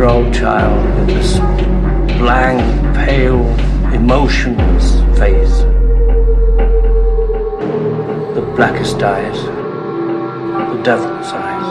[0.00, 1.38] this six-year-old child with this
[2.18, 2.60] blank,
[2.96, 3.44] pale,
[3.92, 5.58] emotionless face.
[8.34, 9.42] The blackest eyes,
[10.74, 11.66] the devil's eyes.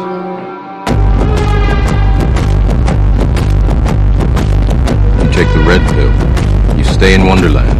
[5.23, 7.79] You take the red pill, you stay in Wonderland,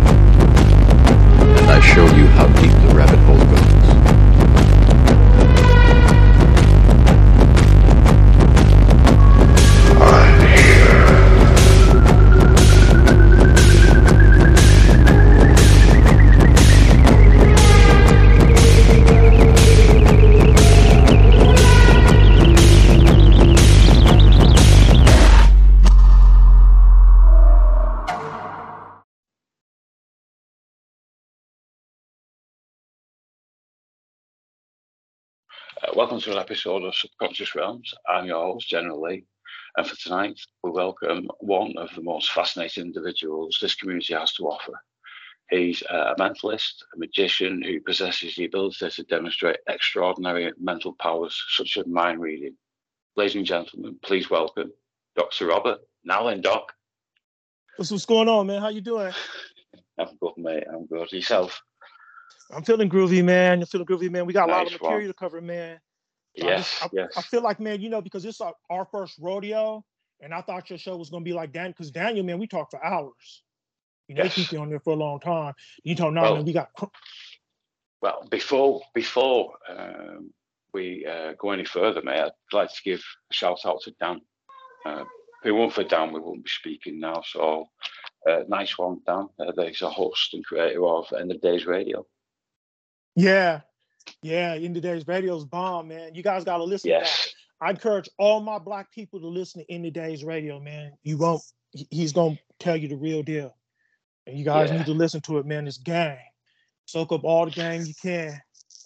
[1.59, 3.68] and I show you how deep the rabbit hole goes.
[36.19, 37.93] Welcome to an episode of Subconscious Realms.
[38.05, 39.23] I'm your host, General Lee,
[39.77, 44.43] and for tonight, we welcome one of the most fascinating individuals this community has to
[44.43, 44.73] offer.
[45.49, 51.77] He's a mentalist, a magician who possesses the ability to demonstrate extraordinary mental powers such
[51.77, 52.57] as mind reading.
[53.15, 54.73] Ladies and gentlemen, please welcome
[55.15, 55.47] Dr.
[55.47, 56.73] Robert Nowlin Doc.
[57.77, 58.61] What's what's going on, man?
[58.61, 59.13] How you doing?
[59.97, 60.65] I'm good, mate.
[60.69, 61.13] I'm good.
[61.13, 61.61] Yourself?
[62.51, 63.61] I'm feeling groovy, man.
[63.61, 64.25] I'm feeling groovy, man.
[64.25, 65.07] We got a lot of material one.
[65.07, 65.79] to cover, man.
[66.43, 67.13] I Yes, just- I, yes.
[67.17, 69.83] I feel like, man, you know, because this is our, our first rodeo,
[70.21, 72.71] and I thought your show was gonna be like Dan, because Daniel, man, we talked
[72.71, 73.43] for hours.
[74.07, 74.35] You know, Yes.
[74.35, 75.53] they keep you on there for a long time.
[75.83, 76.69] You told now, Well- man, we got
[78.01, 80.33] Well, before before um,
[80.73, 84.21] we uh, go any further, mate, I'd like to give a shout out to Dan.
[84.85, 85.03] Uh,
[85.41, 87.21] if it weren't for Dan, we wouldn't be speaking now.
[87.25, 87.69] So,
[88.29, 89.27] uh, nice one, Dan.
[89.39, 92.05] Uh, he's a host and creator of End of Days Radio.
[93.15, 93.61] yeah,
[94.21, 94.53] yeah.
[94.55, 96.15] End of Days Radio's bomb, man.
[96.15, 97.27] You guys gotta listen to that.
[97.61, 100.93] I encourage all my black people to listen to End of Days Radio, man.
[101.03, 101.41] You won't.
[101.91, 103.55] He's gonna tell you the real deal,
[104.27, 104.77] and you guys Yeah.
[104.77, 105.67] need to listen to it, man.
[105.67, 106.17] It's gang.
[106.85, 108.41] Soak up all the gang you can.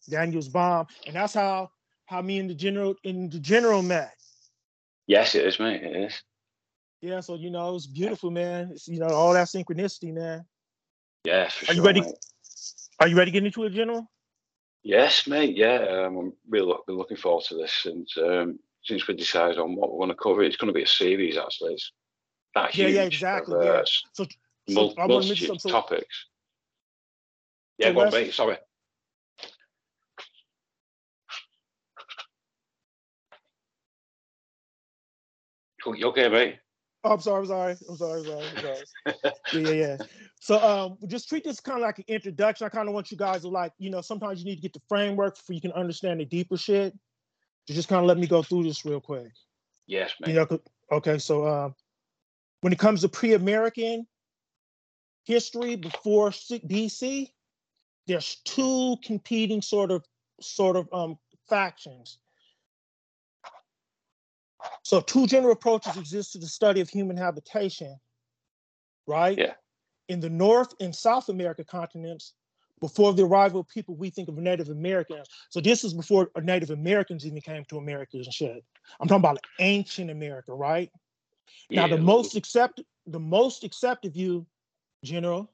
[0.10, 1.72] Daniel's bomb, and that's how
[2.06, 4.14] how me and the general in the general met.
[5.08, 5.84] yes, it is, mate.
[5.84, 6.22] It is.
[7.02, 8.72] Yeah, so you know it's beautiful, man.
[8.72, 10.46] It's, you know all that synchronicity, man.
[11.26, 12.02] Yes, for Are you sure, ready?
[12.02, 12.16] mate.
[13.00, 14.10] Are you ready to get into it, general?
[14.84, 15.56] Yes, mate.
[15.56, 19.76] Yeah, um, I'm really been looking forward to this, and um, since we decided on
[19.76, 21.38] what we're going to cover, it's going to be a series.
[21.38, 21.92] Actually, it's
[22.54, 22.96] that Yeah, huge.
[22.96, 23.84] yeah, of, exactly, uh, yeah.
[24.12, 24.26] So,
[24.70, 26.26] mul- so I want to mention multitude of So, topics.
[27.78, 28.34] Yeah, so go on, mate.
[28.34, 28.58] Sorry.
[35.86, 36.60] You you okay, mate?
[37.04, 38.46] Oh, I'm sorry, I'm sorry, I'm sorry, I'm sorry.
[38.46, 39.34] I'm sorry.
[39.54, 39.98] yeah, yeah, yeah.
[40.40, 42.66] So um just treat this kind of like an introduction.
[42.66, 44.74] I kind of want you guys to like, you know, sometimes you need to get
[44.74, 46.94] the framework for you can understand the deeper shit.
[47.66, 49.28] So just kind of let me go through this real quick.
[49.88, 50.30] Yes, mate.
[50.30, 50.60] You know,
[50.92, 51.76] okay, so um
[52.62, 54.08] when it comes to pre-American
[55.26, 57.28] history before BC,
[58.08, 60.06] there's two competing sort of
[60.42, 61.18] sort of um
[61.50, 62.20] factions.
[64.84, 67.96] So two general approaches exist to the study of human habitation,
[69.08, 69.38] right?
[69.38, 69.54] Yeah.
[70.10, 72.34] In the North and South America continents,
[72.84, 75.26] before the arrival of people we think of Native Americans.
[75.50, 78.62] So this is before Native Americans even came to America and shit.
[79.00, 80.92] I'm talking about ancient America, right?
[81.70, 81.82] Yeah.
[81.86, 84.46] Now the most accepted, the most accepted view,
[85.06, 85.50] General,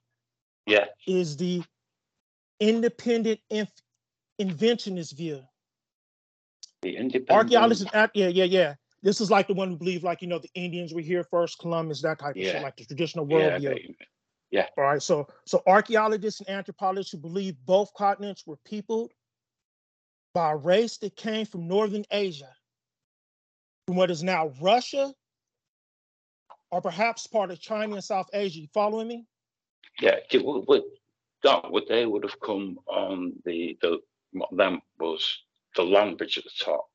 [0.66, 1.64] Yeah, is the
[2.60, 3.70] independent inf-
[4.42, 5.44] inventionist view.
[6.82, 7.30] the independent.
[7.30, 8.76] Archaeologists, yeah, yeah, yeah.
[9.02, 11.60] This is like the one who believe, like you know, the Indians were here first,
[11.60, 13.62] Columbus, that type of shit, like the traditional world.
[13.62, 13.88] Yeah, worldview.
[13.88, 14.08] mate.
[14.78, 19.12] All right, so so archaeologists and anthropologists who believe both continents were peopled
[20.34, 22.50] by a race that came from northern Asia,
[23.88, 25.14] from what is now Russia,
[26.72, 28.62] or perhaps part of China and South Asia.
[28.62, 29.26] You following me?
[30.02, 30.84] Yeah, would, would,
[31.44, 34.00] that would they would have come on the the
[34.32, 35.44] what then was
[35.76, 36.89] the land bridge at the top.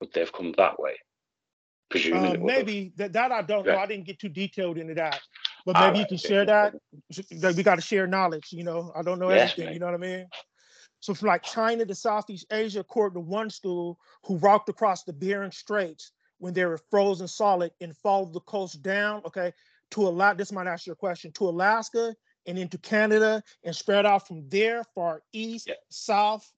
[0.00, 0.96] Would they have come that way?
[1.90, 2.66] Presuming Uh, it would have.
[2.66, 3.76] maybe that, that I don't know.
[3.76, 5.20] I didn't get too detailed into that,
[5.64, 6.74] but maybe you can share that.
[7.40, 8.48] That we got to share knowledge.
[8.52, 9.74] You know, I don't know Yes, everything.
[9.74, 10.26] You know what I mean?
[11.00, 15.12] So from like China to Southeast Asia, according to one school, who walked across the
[15.12, 19.22] Bering Straits when they were frozen solid and followed the coast down.
[19.26, 19.52] Okay,
[19.92, 20.38] to Alaska.
[20.38, 21.32] This might ask you a question.
[21.32, 22.14] To Alaska
[22.46, 25.74] and into Canada and spread out from there far east, Yeah.
[25.90, 26.50] south,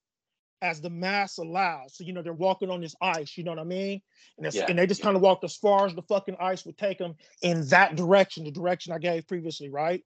[0.63, 1.97] as the mass allows.
[1.97, 3.37] So you know they're walking on this ice.
[3.37, 4.01] You know what I mean?
[4.39, 6.79] And, Yeah, and they just kind of walked as far as the fucking ice would
[6.79, 10.05] take them in that direction, the direction I gave previously, right?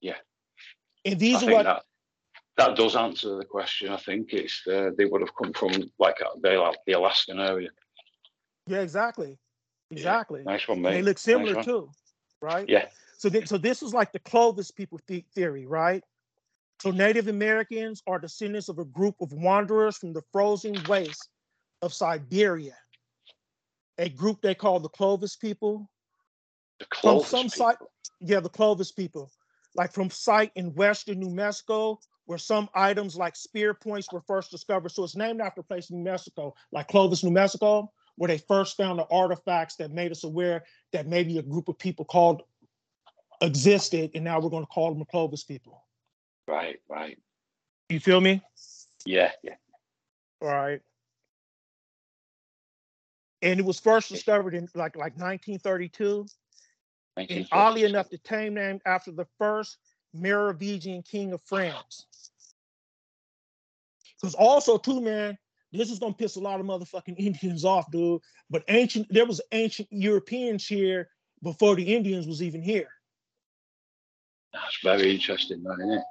[0.00, 0.16] Yeah.
[1.04, 1.82] And I these are what that
[2.56, 3.90] that does answer the question.
[3.90, 7.68] I think it's uh, they would have come from like uh, the the Alaskan area.
[8.66, 9.38] Yeah, exactly.
[9.90, 10.40] Exactly.
[10.40, 10.52] Yeah.
[10.52, 10.92] Nice one, And mate.
[10.94, 11.88] they look similar nice too,
[12.42, 12.68] right?
[12.68, 12.86] Yeah.
[13.18, 16.02] So, th- so this is like the Clovis people the- theory, right?
[16.82, 21.28] So Native Americans are descendants of a group of wanderers from the frozen wastes
[21.82, 22.74] of Siberia.
[23.98, 25.90] A group they call the Clovis people.
[26.78, 27.56] The From Clovis some people.
[27.56, 27.76] site,
[28.20, 29.30] yeah, the Clovis people,
[29.74, 34.50] like from site in western New Mexico, where some items like spear points were first
[34.50, 34.90] discovered.
[34.90, 38.38] So it's named after a place in New Mexico, like Clovis, New Mexico, where they
[38.38, 42.42] first found the artifacts that made us aware that maybe a group of people called
[43.40, 45.85] existed, and now we're going to call them the Clovis people.
[46.46, 47.18] Right, right.
[47.88, 48.42] You feel me?
[49.04, 49.54] Yeah, yeah.
[50.42, 50.80] All right.
[53.42, 56.26] And it was first discovered in like like 1932.
[57.16, 57.48] And 1940s.
[57.52, 59.78] oddly enough, the town named after the first
[60.12, 62.06] Merovingian king of France.
[64.20, 65.36] Because also, too, man,
[65.72, 68.20] this is gonna piss a lot of motherfucking Indians off, dude.
[68.50, 71.08] But ancient, there was ancient Europeans here
[71.42, 72.88] before the Indians was even here.
[74.62, 76.02] That's very interesting, man, isn't it?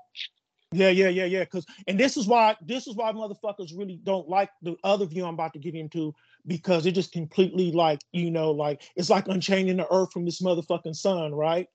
[0.71, 1.45] Yeah, yeah, yeah, yeah.
[1.45, 5.25] Cause and this is why this is why motherfuckers really don't like the other view
[5.25, 6.13] I'm about to get into
[6.47, 10.41] because it just completely like, you know, like it's like unchaining the earth from this
[10.41, 11.67] motherfucking sun, right?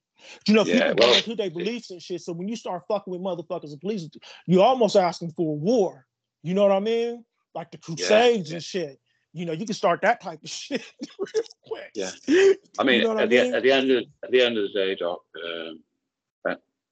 [0.47, 2.21] You know, Yeah, people well, into their beliefs and shit.
[2.21, 4.07] So when you start fucking with motherfuckers and police,
[4.45, 6.05] you're almost asking for a war.
[6.43, 7.25] You know what I mean?
[7.55, 8.55] Like the crusades yeah.
[8.55, 8.99] and shit.
[9.33, 10.83] You know, you can start that type of shit
[11.17, 11.91] real quick.
[11.95, 12.11] Yeah.
[12.77, 13.55] I mean, know at, I the, mean?
[13.55, 15.79] at the end of at the end of the day, Doc, um,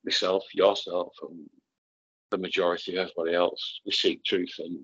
[0.06, 1.50] myself, yourself, and
[2.32, 4.80] the majority of everybody else, we seek truth, and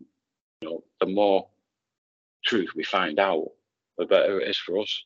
[0.62, 1.48] you know, the more
[2.44, 3.48] truth we find out,
[3.98, 5.04] the better it is for us.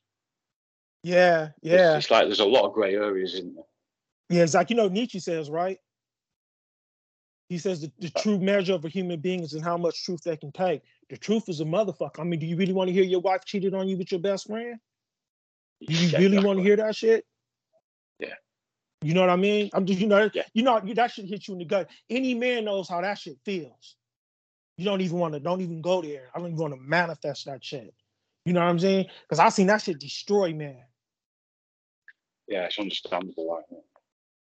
[1.04, 1.98] Yeah, yeah.
[1.98, 3.64] it's, like there's a lot of grey areas in there.
[4.30, 5.78] Yeah, it's like you know Nietzsche says, right?
[7.48, 8.22] He says the, the uh.
[8.22, 10.82] true measure of a human being is in how much truth they can take.
[11.10, 12.20] The truth is a motherfucker.
[12.20, 14.22] I mean, do you really want to hear your wife cheated on you with your
[14.22, 14.80] best friend?
[15.88, 17.26] Do you Yeah, really want to hear that shit?
[19.02, 19.70] You know what I mean?
[19.74, 21.90] I'm just, you know, you know, that should hit you in the gut.
[22.10, 23.96] Any man knows how that shit feels.
[24.78, 26.28] You don't even want to, don't even go there.
[26.34, 27.94] I don't even want to manifest that shit.
[28.46, 29.06] You know what I'm saying?
[29.24, 30.84] Because I seen that shit destroy man.
[32.48, 33.64] Yeah, it's understandable.
[33.70, 33.82] That.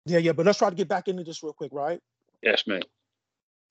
[0.06, 0.32] Yeah, yeah.
[0.32, 2.00] But let's try to get back into this real quick, right?
[2.42, 2.86] Yes, mate.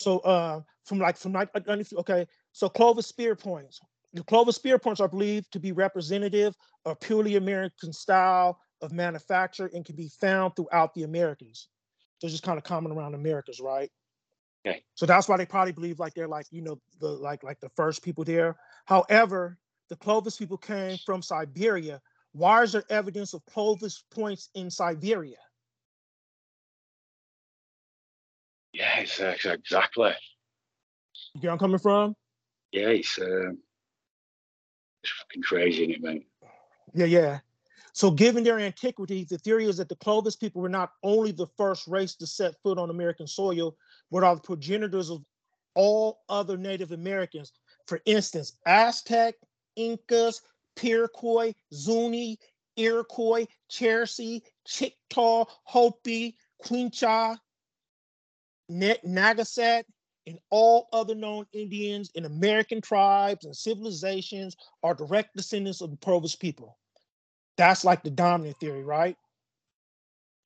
[0.01, 3.81] So uh from like from like okay, so Clovis spear points.
[4.15, 6.55] The Clovis spear points are believed to be representative
[6.85, 11.69] of purely American style of manufacture and can be found throughout the Americas.
[12.20, 13.90] It's just kind of common around Americas, right?
[14.67, 14.82] Okay.
[14.94, 17.69] So that's why they probably believe like they're like, you know, the like like the
[17.70, 18.56] first people there.
[18.87, 19.58] However,
[19.88, 22.00] the Clovis people came from Siberia.
[22.32, 25.37] Why is there evidence of Clovis points in Siberia?
[28.73, 30.12] Yeah, it's, uh, exactly.
[31.34, 32.14] You get where I'm coming from?
[32.70, 33.58] Yeah, it's um,
[35.02, 36.26] it's fucking crazy, isn't it, mate?
[36.94, 37.40] Yeah, yeah.
[37.94, 41.47] So, given their antiquity, the theory is that the Clovis people were not only the
[41.59, 43.77] first race to set foot on American soil,
[44.11, 45.23] but are the progenitors of
[45.75, 47.53] all other Native Americans.
[47.87, 49.34] For instance, Aztec,
[49.77, 50.41] Incas,
[50.82, 52.39] Iroquois, Zuni,
[52.77, 57.39] Iroquois, Cherokee, Chickaw, Hopi, Quincha,
[58.70, 59.84] Nagasat,
[60.27, 65.96] and all other known Indians in American tribes and civilizations are direct descendants of the
[65.99, 66.79] Clovis people.
[67.56, 69.17] That's like the dominant theory, right?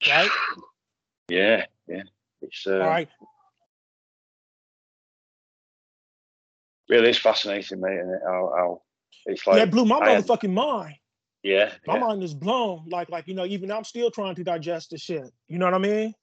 [0.07, 0.29] Right?
[1.29, 2.03] Yeah, yeah.
[2.41, 3.09] It's uh, All right.
[6.87, 7.99] really it's fascinating, mate.
[7.99, 8.21] And it?
[8.25, 8.81] How, how
[9.25, 10.95] it's like it blew my I had- motherfucking mind.
[11.43, 12.85] yeah, My yeah, mind is blown.
[12.89, 15.29] Like, like you know, even I'm still trying to digest this shit.
[15.49, 16.13] You know what I mean?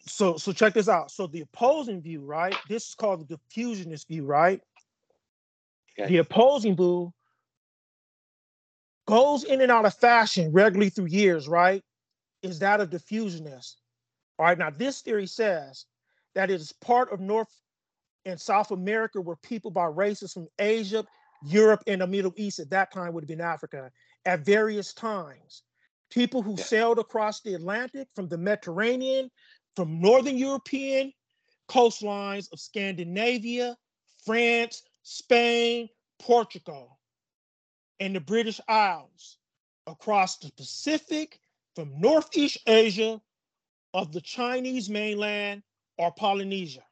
[0.00, 1.10] So, so check this out.
[1.10, 2.54] So the opposing view, right?
[2.68, 4.60] This is called the diffusionist view, right?
[5.98, 6.08] Okay.
[6.10, 7.14] The opposing view
[9.06, 11.82] goes in and out of fashion regularly through years, right?
[12.42, 13.76] Is that of diffusionist.
[14.38, 14.58] All right.
[14.58, 15.86] Now, this theory says
[16.34, 17.48] that it is part of North
[18.24, 21.04] and South America where people by races from Asia,
[21.42, 23.90] Europe, and the Middle East at that time would have been Africa
[24.24, 25.62] at various times.
[26.10, 26.64] People who Yeah.
[26.64, 29.30] sailed across the Atlantic from the Mediterranean,
[29.74, 31.12] from Northern European
[31.68, 33.76] coastlines of Scandinavia,
[34.24, 36.95] France, Spain, Portugal,
[38.00, 39.38] and the British Isles,
[39.86, 41.38] across the Pacific,
[41.74, 43.20] from Northeast Asia,
[43.94, 45.62] of the Chinese mainland,
[45.98, 46.82] or Polynesia.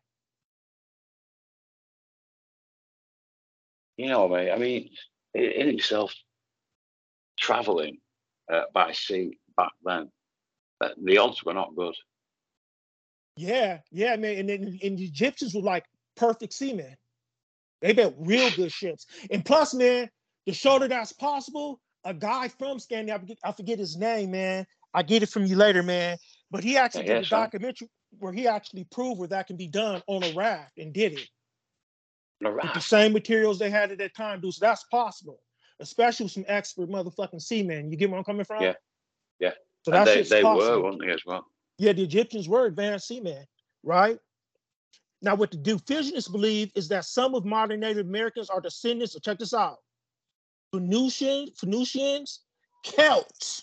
[3.97, 4.51] you know, mate.
[4.51, 4.91] I mean,
[5.35, 6.15] in, itself,
[7.39, 7.99] traveling
[8.53, 10.11] uh, by sea back then,
[10.81, 11.95] uh, the odds were not good.
[13.37, 14.39] Yeah, yeah, man.
[14.39, 15.85] And then and the Egyptians were like
[16.17, 16.97] perfect seamen.
[17.81, 19.07] They built real good ships.
[19.31, 20.09] And plus, man,
[20.53, 24.67] show that that's possible, a guy from Scandinavia, I forget his name, man.
[24.93, 26.19] I get it from you later, man.
[26.51, 27.39] But he actually did a sure.
[27.39, 31.15] documentary where he actually proved where that can be done on a raft and did
[31.15, 31.29] it
[32.41, 34.55] with the same materials they had at that time, dude.
[34.55, 35.41] So that's possible,
[35.81, 37.91] especially with some expert motherfucking seamen.
[37.91, 38.63] You get where I'm coming from?
[38.63, 38.75] Yeah.
[39.41, 39.53] Yeah.
[39.83, 40.83] So And that they, they possible.
[40.83, 41.45] were, weren't they, as well?
[41.79, 43.45] Yeah, the Egyptians were advanced seamen,
[43.83, 44.19] right?
[45.23, 49.23] Now, what the Diffusionists believe is that some of modern Native Americans are descendants of,
[49.23, 49.79] check this out,
[50.75, 52.41] Phoenician, Phoenicians,
[52.83, 53.63] Celts,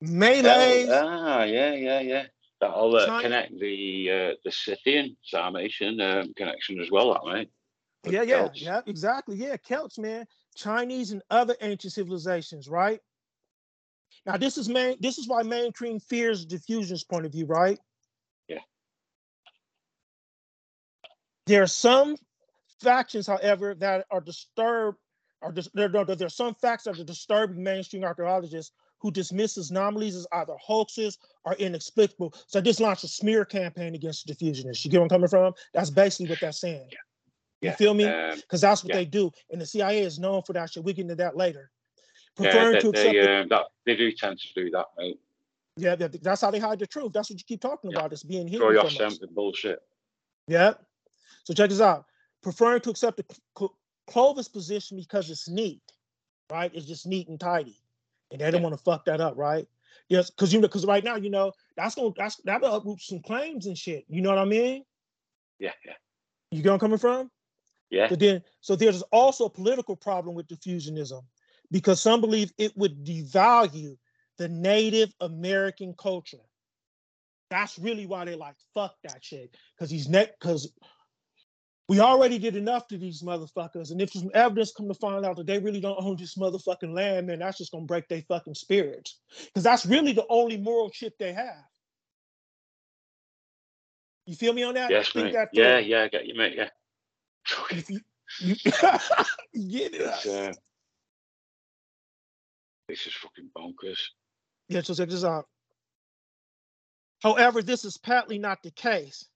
[0.00, 2.22] Malays, Oh, ah, yeah, yeah, yeah.
[2.60, 7.50] That'll uh, connect the uh, the Scythian Sarmatian um, connection as well, that mate.
[8.12, 8.60] yeah, yeah, Celts.
[8.60, 9.36] yeah, exactly.
[9.36, 10.26] Yeah, Celts, man,
[10.56, 12.98] Chinese and other ancient civilizations, right?
[14.26, 14.96] Now, this is main.
[14.98, 17.78] This is why mainstream fears diffusion's point of view, right?
[18.48, 18.58] Yeah.
[21.46, 22.16] There are some
[22.82, 24.98] factions, however, that are disturbed.
[25.42, 29.70] Are dis- there, there, there are some facts that are disturbing mainstream archaeologists who dismisses
[29.70, 32.32] anomalies as either hoaxes or inexplicable.
[32.46, 34.84] So this launched a smear campaign against the diffusionists.
[34.84, 35.52] You get where I'm coming from?
[35.74, 36.88] That's basically what that's saying.
[37.60, 38.04] You Yeah, feel me?
[38.04, 38.96] Um, because that's what Yeah.
[39.00, 39.30] they do.
[39.50, 40.84] And the CIA is known for that shit.
[40.84, 41.70] We get into that later.
[42.38, 45.20] yeah, they, to accept, they, the- um, that, they do tend to do that, mate.
[45.76, 47.12] yeah, that- that's how they hide the truth.
[47.12, 47.98] That's what you keep talking Yeah.
[47.98, 48.12] about.
[48.12, 49.18] It's being Throw hidden you from off us.
[49.18, 49.82] something bullshit.
[50.46, 50.74] Yeah.
[51.44, 52.06] So check this out.
[52.42, 53.68] Preferring to accept the
[54.06, 55.82] Clovis position because it's neat,
[56.50, 56.70] right?
[56.74, 57.76] It's just neat and tidy,
[58.30, 59.66] and they don't want to fuck that up, right?
[60.08, 63.20] Yes, because you know, because right now, you know, that's gonna that's that'll uproot some
[63.20, 64.04] claims and shit.
[64.08, 64.84] You know what I mean?
[65.58, 65.92] Yeah, yeah,
[66.50, 67.30] You get where I'm coming from?
[67.90, 68.08] yeah.
[68.08, 71.22] But then, so there's also a political problem with diffusionism
[71.70, 73.96] because some believe it would devalue
[74.38, 76.38] the Native American culture.
[77.50, 80.72] That's really why they like fuck that shit because he's net because
[81.92, 85.36] we already did enough to these motherfuckers, and if some evidence come to find out
[85.36, 88.54] that they really don't own this motherfucking land, man, that's just gonna break their fucking
[88.54, 91.66] spirits because that's really the only moral chip they have.
[94.24, 94.90] You feel me on that?
[94.90, 95.34] Yes, mate.
[95.34, 95.50] that.
[95.52, 96.54] Yeah, yeah, I get you, mate.
[96.56, 96.70] Yeah.
[97.70, 98.00] You,
[98.40, 100.00] you get it.
[100.00, 100.52] It's, uh,
[102.88, 103.98] this is fucking bonkers.
[104.70, 105.44] Yeah, so check this out.
[107.22, 109.28] However, this is patently not the case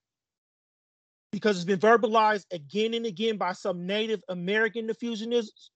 [1.37, 5.69] because it's been verbalized again and again by some Native American diffusionists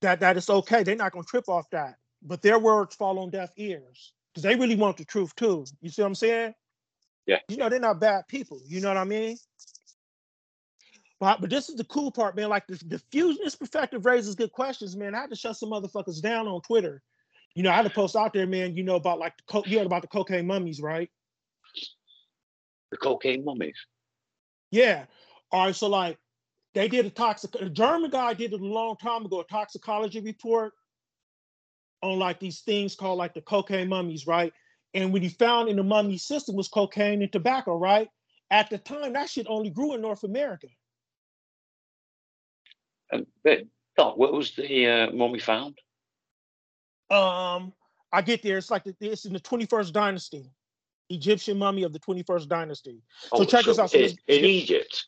[0.00, 0.84] that that it's okay.
[0.84, 4.44] They're not going to trip off that, but their words fall on deaf ears because
[4.44, 5.64] they really want the truth too.
[5.80, 6.54] You see what I'm saying?
[7.26, 7.38] Yeah.
[7.48, 8.60] You know they're not bad people.
[8.64, 9.38] You know what I mean?
[11.18, 12.48] But, but this is the cool part, man.
[12.48, 15.16] Like the, the fusionist perspective raises good questions, man.
[15.16, 17.02] I had to shut some motherfuckers down on Twitter.
[17.56, 18.76] You know, I had to post out there, man.
[18.76, 21.10] You know about like the co- you heard about the cocaine mummies, right?
[22.92, 23.74] The cocaine mummies.
[24.70, 25.04] Yeah.
[25.52, 25.76] All right.
[25.76, 26.18] So like
[26.74, 27.54] they did a toxic.
[27.54, 29.40] A German guy did it a long time ago.
[29.40, 30.72] A toxicology report
[32.02, 34.52] on like these things called like the cocaine mummies, right?
[34.94, 38.08] And what he found in the mummy system was cocaine and tobacco, right?
[38.50, 40.68] At the time, that shit only grew in North America.
[43.10, 43.60] And but,
[43.96, 45.78] Doc, what was the uh, mummy found?
[47.10, 47.72] Um,
[48.12, 48.58] I get there.
[48.58, 50.50] It's like the, it's in the 21st dynasty,
[51.10, 53.02] Egyptian mummy of the 21st dynasty.
[53.34, 53.90] So oh, check this out.
[53.90, 55.06] So In, in Egypt.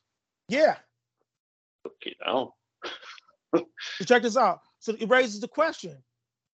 [0.48, 0.76] Yeah.
[1.82, 2.56] Fucking hell.
[3.54, 3.64] So
[4.04, 4.60] check this out.
[4.78, 5.96] So it raises the question.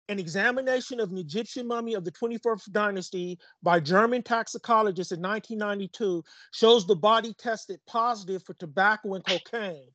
[0.09, 6.23] An examination of an Egyptian mummy of the 21st dynasty by German toxicologists in 1992
[6.51, 9.89] shows the body tested positive for tobacco and cocaine,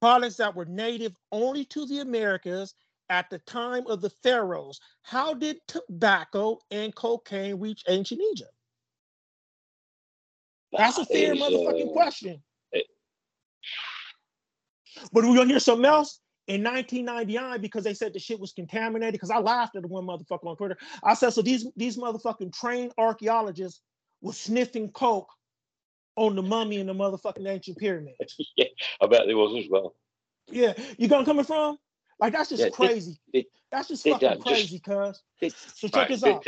[0.00, 2.74] products that were native only to the Americas
[3.10, 4.80] at the time of the pharaohs.
[5.02, 8.50] How did tobacco and cocaine reach ancient Egypt?
[10.72, 12.42] That's a fair motherfucking uh, question.
[15.12, 19.12] But we're gonna hear something else in 1999 because they said the shit was contaminated.
[19.12, 20.76] Because I laughed at the one motherfucker on Twitter.
[21.02, 23.80] I said, so these these motherfucking trained archaeologists
[24.20, 25.30] were sniffing coke
[26.16, 28.16] on the mummy in the motherfucking ancient pyramids.
[28.60, 29.94] I bet there was as well.
[30.50, 31.78] Yeah, you gonna coming from?
[32.20, 33.20] Like that's just Yeah, crazy.
[33.70, 35.22] that's just fucking crazy, cuz.
[35.76, 36.44] So check Right, this out.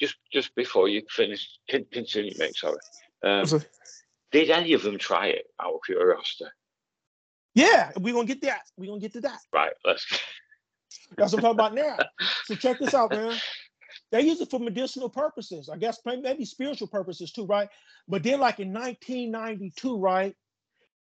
[0.00, 2.56] just just before you finish, con- continue, mate.
[2.56, 2.78] Sorry.
[3.22, 3.60] Um, So-
[4.32, 6.50] did any of them try it out of curiosity?
[7.54, 8.62] Yeah, we're gonna get that.
[8.76, 9.40] We're gonna get to that.
[9.52, 9.72] Right.
[9.84, 10.06] Let's.
[11.16, 11.98] That's what I'm talking about now.
[12.44, 13.36] So check this out, man.
[14.12, 15.68] They use it for medicinal purposes.
[15.68, 17.68] I guess maybe spiritual purposes too, right?
[18.08, 20.34] But then, like in 1992, right?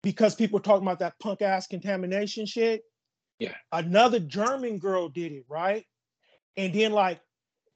[0.03, 2.83] Because people were talking about that punk ass contamination shit.
[3.39, 3.53] Yeah.
[3.71, 5.85] Another German girl did it, right?
[6.55, 7.19] And then like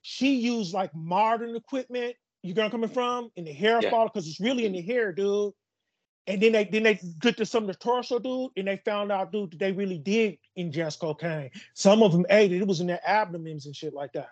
[0.02, 2.16] she used like modern equipment.
[2.42, 3.30] You I'm coming from?
[3.36, 3.90] In the hair Yeah.
[3.90, 5.52] follicle, because it's really in the hair, dude.
[6.26, 9.12] And then they then they looked at some of the torso dude, and they found
[9.12, 11.50] out, dude, that they really did ingest cocaine.
[11.74, 14.30] Some of them ate it; it was in their abdomens and shit like that.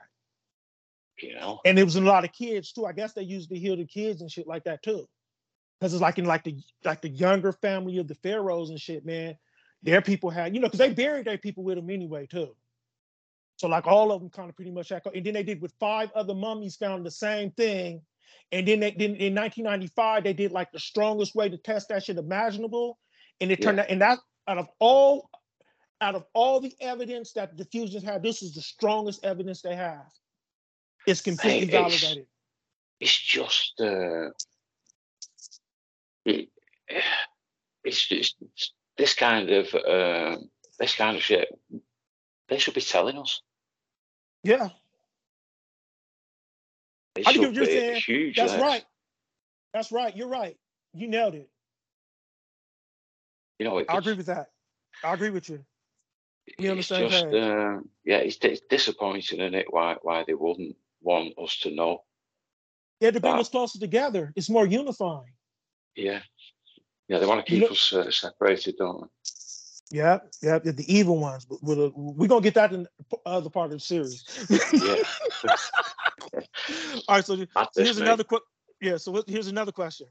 [1.22, 2.86] You know, And it was in a lot of kids too.
[2.86, 5.06] I guess they used to heal the kids and shit like that too.
[5.78, 9.04] Because it's like in like the like the younger family of the pharaohs and shit,
[9.04, 9.36] man.
[9.82, 12.54] Their people had, you know, because they buried their people with them anyway too.
[13.56, 15.60] So like all of them kind of pretty much had, co- and then they did
[15.60, 18.02] with five other mummies found the same thing.
[18.52, 22.02] And then they then in 1995 they did like the strongest way to test that
[22.04, 22.98] shit imaginable,
[23.40, 24.18] and it turned out and that
[24.48, 25.30] out of all
[26.00, 29.76] out of all the evidence that the fusions had, this is the strongest evidence they
[29.76, 30.06] have.
[31.06, 32.26] It's completely Hey, it's- validated.
[32.98, 34.30] it's just uh,
[36.24, 36.48] it,
[37.84, 38.36] it's just
[39.00, 40.36] this kind of uh,
[40.78, 41.48] this kind of shit.
[42.48, 43.40] They should be telling us.
[44.42, 44.68] Yeah,
[47.16, 48.02] It I should you're saying.
[48.06, 48.36] huge.
[48.36, 48.84] that's right.
[49.72, 50.14] That's right.
[50.16, 50.56] You're right.
[50.94, 51.48] You nailed it.
[53.58, 54.48] You know, it I agree with that.
[55.02, 55.64] I agree with you.
[56.58, 59.66] the it's just, uh, yeah, it's, it's disappointing, is it?
[59.70, 62.04] Why why they wouldn't want us to know?
[63.00, 64.32] Yeah, to bring us closer together.
[64.36, 65.32] It's more unifying.
[65.96, 66.20] Yeah,
[67.10, 69.06] yeah, they want to You keep know- us uh, separated, don't they?
[69.98, 71.44] Yeah, yeah, the evil ones.
[71.44, 74.22] But we're, we're gonna get that in the other part of the series.
[74.72, 75.02] Yeah,
[77.08, 78.42] All right, so, that's so this, here's another quick.
[78.80, 80.06] Yeah, so what- here's another question.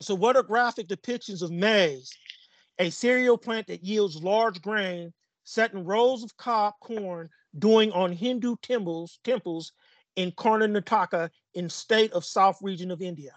[0.00, 2.12] So, what are graphic depictions of maize,
[2.78, 7.28] a cereal plant that yields large grain, set in rows of cob corn,
[7.58, 9.72] doing on Hindu temples temples
[10.14, 13.32] in Karnataka in state of South region of India?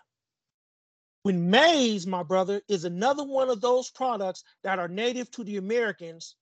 [1.27, 5.57] When maize, my brother, is another one of those products that are native to the
[5.57, 6.37] Americans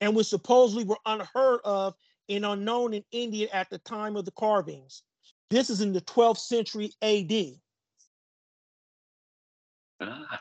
[0.00, 1.96] and which supposedly were unheard of
[2.28, 5.02] and unknown in India at the time of the carvings.
[5.50, 7.58] This is in the 12th century AD.
[10.00, 10.40] Ah,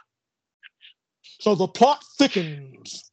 [1.39, 3.09] So the plot thickens.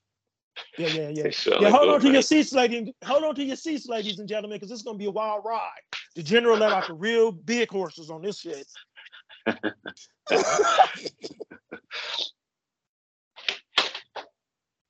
[0.77, 1.31] Yeah, yeah, yeah.
[1.59, 2.91] Yeah, hold on to your seats, ladies.
[3.03, 5.43] Hold on to your seats, ladies and gentlemen, because this is gonna be a wild
[5.47, 5.81] ride.
[6.17, 8.67] The general let out the real big horses on this shit.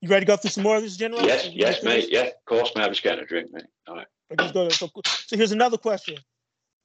[0.00, 1.22] You ready to go through some more of this, General?
[1.22, 2.08] Yes, yes, mate.
[2.10, 2.84] Yeah, of course, mate.
[2.84, 3.64] I was getting a drink, mate.
[3.86, 4.06] All right.
[4.32, 4.70] Okay, let's go there.
[4.70, 6.16] So, so here's another question.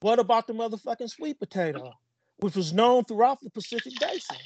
[0.02, 1.94] What about the motherfucking sweet potato,
[2.38, 4.38] which was known throughout the Pacific Basin,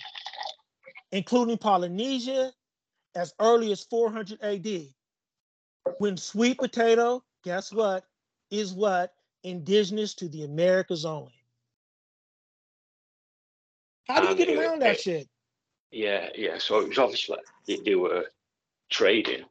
[1.12, 2.52] including Polynesia
[3.16, 4.88] as early as 400 AD?
[5.98, 8.06] When sweet potato, guess what,
[8.50, 9.14] is what?
[9.44, 11.34] Indigenous to the Americas only.
[14.08, 15.28] How do you And get it- around that it- shit?
[15.92, 16.58] Yeah, yeah.
[16.58, 17.38] So it was obviously
[17.68, 18.26] they, they were
[18.90, 19.44] trading.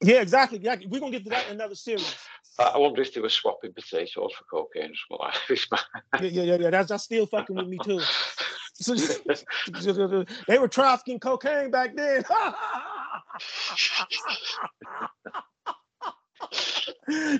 [0.00, 0.58] Yeah, exactly.
[0.58, 2.16] Yeah, we're gonna get to that in another series.
[2.58, 5.66] I wonder if they were swapping potatoes for cocaine or something like this.
[6.14, 6.70] Yeah, yeah, yeah, yeah.
[6.70, 8.00] That's that's still fucking with me too.
[8.78, 8.94] So,
[10.46, 12.22] they were trafficking cocaine back then.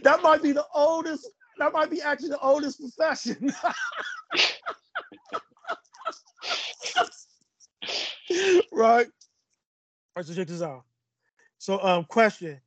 [0.02, 1.28] that might be the oldest.
[1.58, 3.52] That might be actually the oldest profession.
[8.72, 9.06] right.
[9.06, 10.26] All right.
[10.26, 10.84] So check this out.
[11.58, 12.60] So, um, question: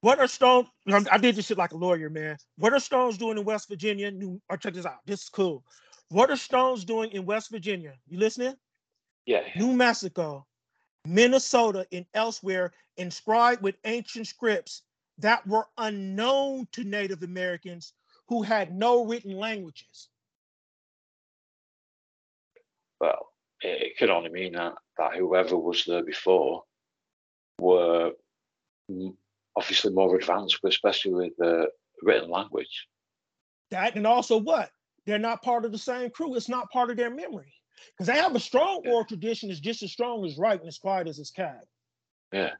[0.00, 0.68] What are Stones?
[1.10, 2.36] I did this shit like a lawyer, man.
[2.56, 4.10] What are Stones doing in West Virginia?
[4.10, 4.98] New, or check this out.
[5.06, 5.64] This is cool.
[6.08, 7.94] What are Stones doing in West Virginia?
[8.08, 8.54] You listening?
[9.26, 10.46] yeah, New Mexico,
[11.06, 14.82] Minnesota, and elsewhere inscribed with ancient scripts
[15.18, 17.92] that were unknown to Native Americans
[18.26, 20.08] who had no written languages.
[23.00, 23.28] Well,
[23.62, 26.64] it, it can only mean that that whoever was there before
[27.58, 28.12] were
[29.56, 31.66] obviously more advanced, especially with uh,
[32.02, 32.86] written language.
[33.70, 34.70] That and also what?
[35.06, 36.34] They're not part of the same crew.
[36.34, 37.52] It's not part of their memory.
[37.92, 40.78] Because they have a strong oral tradition that's just as strong as right and as
[40.78, 41.64] quiet as it's cat.
[42.32, 42.50] Yeah.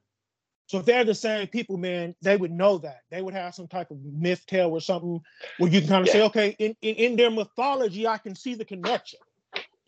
[0.66, 3.00] So if they're the same people, man, they would know that.
[3.10, 5.20] They would have some type of myth tale or something
[5.58, 8.54] where you can kind of say, okay, in, in, in their mythology, I can see
[8.54, 9.18] the connection.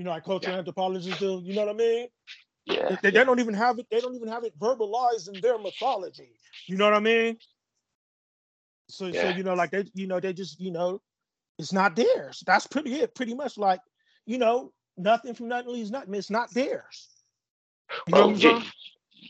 [0.02, 0.58] You know, like cultural Yeah.
[0.58, 1.40] anthropologists do.
[1.44, 2.08] You know what I mean?
[2.64, 3.86] Yeah, They, they don't even have it.
[3.88, 6.32] They don't even have it verbalized in their mythology.
[6.66, 7.38] You know what I mean?
[8.88, 11.00] So, so you know, like they, you know, they just, you know,
[11.56, 12.42] it's not theirs.
[12.44, 13.14] That's pretty it.
[13.14, 13.78] Pretty much like,
[14.26, 16.12] you know, nothing from nothing leaves nothing.
[16.16, 17.08] It's not theirs.
[18.08, 18.72] You Well, what I'm do you- saying?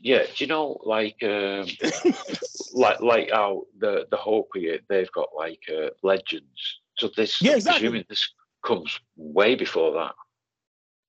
[0.03, 0.23] yeah.
[0.25, 1.67] Do you know, like, um,
[2.73, 6.81] like, like how the the Hopi they've got like uh, legends.
[6.97, 7.81] So this, Yeah, I'm exactly.
[7.81, 8.27] presuming this
[8.65, 10.15] comes way before that.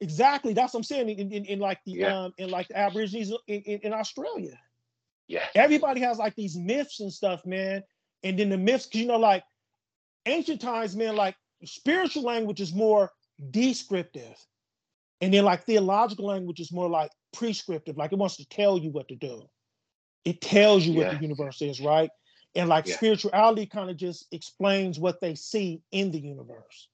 [0.04, 0.54] Exactly.
[0.54, 1.10] That's what I'm saying.
[1.10, 2.13] In, in, in like the Yeah.
[2.26, 4.60] um in like the Aborigines in, in, in Australia.
[5.28, 7.82] Yeah, Everybody has like these myths and stuff, man.
[8.24, 9.44] And then the myths, 'cause, you know, like
[10.26, 13.10] ancient times, man, like spiritual language is more
[13.52, 14.36] descriptive.
[15.22, 18.92] And then like theological language is more like prescriptive, like it wants to tell you
[18.92, 19.48] what to do.
[20.26, 22.10] It tells you what the universe is, right?
[22.56, 22.96] And like Yeah.
[22.98, 26.89] spirituality kind of just explains what they see in the universe.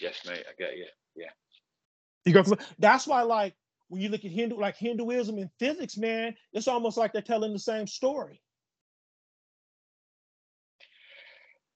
[0.00, 0.86] Yes, mate, I get you.
[1.16, 1.30] Yeah.
[2.24, 2.56] You go.
[2.78, 3.54] That's why, like,
[3.88, 7.52] when you look at Hindu, like Hinduism and physics, man, it's almost like they're telling
[7.52, 8.40] the same story.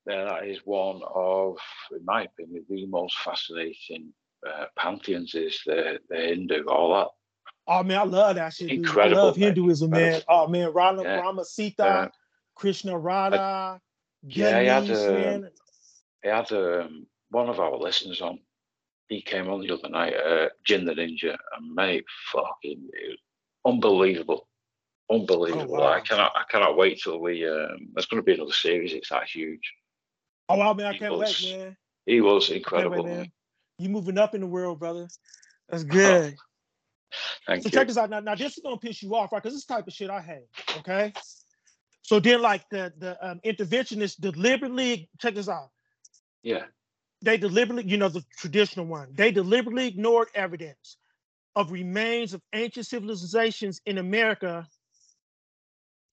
[0.07, 1.57] Yeah, that is one of,
[1.93, 4.13] in my opinion, the most fascinating
[4.47, 7.09] uh, pantheons is the, the Hindu, all that.
[7.69, 8.69] Oh man, I love that shit.
[8.69, 8.79] Dude.
[8.79, 9.47] I Incredible, love man.
[9.47, 10.21] Hinduism, man.
[10.29, 11.21] Oh man, Rama, Yeah.
[11.21, 12.09] Rama Sita, Uh,
[12.57, 13.81] Krishna Radha,
[14.25, 15.51] yeah, he had, Ganesh, uh, man.
[16.25, 18.39] I had um, one of our listeners on.
[19.09, 23.19] He came on the other night, uh, Jin the Ninja, and mate, fucking it was
[23.75, 24.49] unbelievable,
[25.11, 25.75] unbelievable.
[25.75, 25.93] wow.
[25.93, 27.47] I cannot, I cannot wait till we.
[27.47, 28.93] Um, there's going to be another series.
[28.95, 29.75] It's that huge.
[30.49, 31.77] Oh wow, man, I he can't was wait, man.
[32.07, 33.05] He was incredible.
[33.05, 33.33] wait, man.
[33.79, 35.09] You moving up in the world, brother.
[35.69, 36.37] That's good.
[37.47, 37.71] Thank So you.
[37.73, 38.09] check this out.
[38.09, 39.43] Now, now this is gonna piss you off, right?
[39.43, 40.47] Because this type of shit I hate.
[40.79, 41.13] Okay.
[42.03, 45.71] So then, like the the um, interventionists deliberately check this out.
[46.43, 46.65] Yeah,
[47.23, 49.09] They deliberately, you know, the traditional one.
[49.15, 50.99] They deliberately ignored evidence
[51.57, 54.69] of remains of ancient civilizations in America.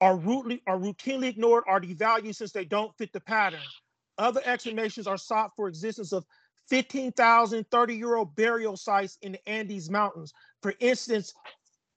[0.02, 3.74] Are routinely are routinely ignored or devalued since they don't fit the pattern.
[4.18, 6.26] Other explanations are sought for existence of
[6.70, 10.34] 15,000 30-year-old burial sites in the Andes Mountains.
[10.62, 11.34] For instance,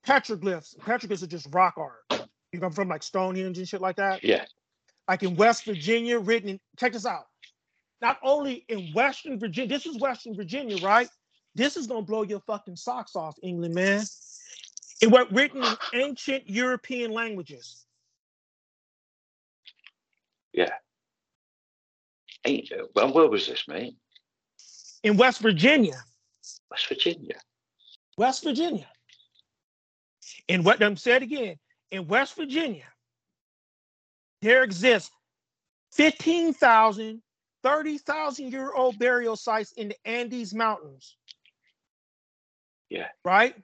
[0.06, 0.78] petroglyphs.
[0.78, 2.04] Petroglyphs are just rock art.
[2.52, 4.22] You come from like Stonehenge and shit like that.
[4.22, 4.44] yeah,
[5.08, 7.26] Like in West Virginia, written in, check this out.
[8.02, 11.08] Not only in Western Virginia, this is Western Virginia, right?
[11.54, 14.02] This is gonna blow your fucking socks off, England, man.
[15.00, 17.86] It was written in ancient European languages.
[20.52, 20.74] yeah.
[22.44, 23.96] Ain't, uh, well, where was this, mate?
[25.04, 26.02] In West Virginia.
[26.70, 27.36] West Virginia.
[28.18, 28.88] West Virginia.
[30.48, 31.56] And what I'm said again,
[31.92, 32.86] in West Virginia,
[34.40, 35.12] there exists
[35.92, 37.22] 15,000,
[37.62, 41.16] 30,000 year old burial sites in the Andes Mountains.
[42.90, 43.08] Yeah.
[43.24, 43.54] Right?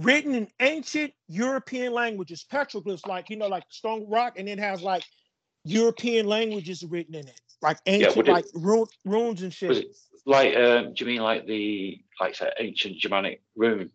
[0.00, 4.82] Written in ancient European languages, petroglyphs, like, you know, like stone rock, and it has
[4.82, 5.04] like
[5.64, 9.96] European languages written in it, like ancient, would it- like rune, runes and shit.
[10.26, 10.56] Like?
[10.56, 13.90] Um, do you mean like the like say, ancient Germanic rune,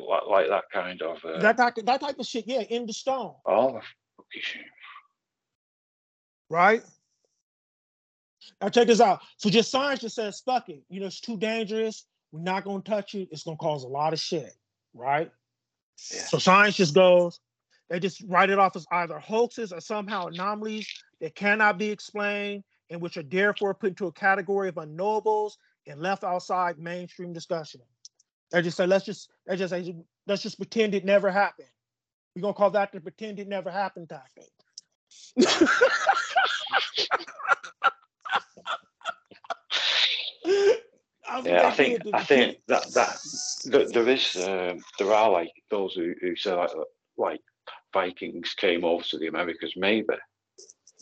[0.00, 1.24] like, like that kind of?
[1.24, 3.34] Uh, that, type, that type of shit, yeah, in the stone.
[3.44, 3.80] oh,
[6.48, 6.82] right?
[8.60, 9.20] Now check this out.
[9.36, 10.82] So just science just says, fuck it.
[10.88, 12.04] You know, it's too dangerous.
[12.32, 13.28] We're not gonna touch it.
[13.30, 14.52] It's gonna cause a lot of shit,
[14.94, 15.30] right?
[16.12, 16.22] Yeah.
[16.22, 17.40] So science just goes,
[17.88, 20.86] they just write it off as either hoaxes or somehow anomalies
[21.20, 25.52] that cannot be explained and which are therefore put into a category of unknowables
[25.86, 27.80] and left outside mainstream discussion.
[28.50, 29.94] They just say, let's just they just say,
[30.26, 31.68] let's just pretend it never happened.
[32.34, 34.50] We're gonna call that the pretend it never happened tactic.
[40.48, 43.18] That's what Yeah, I think I think pretend- that that
[43.64, 46.70] there, there is um, there are like those who, who say like
[47.16, 47.40] like
[47.92, 50.06] Vikings came over to the Americas, maybe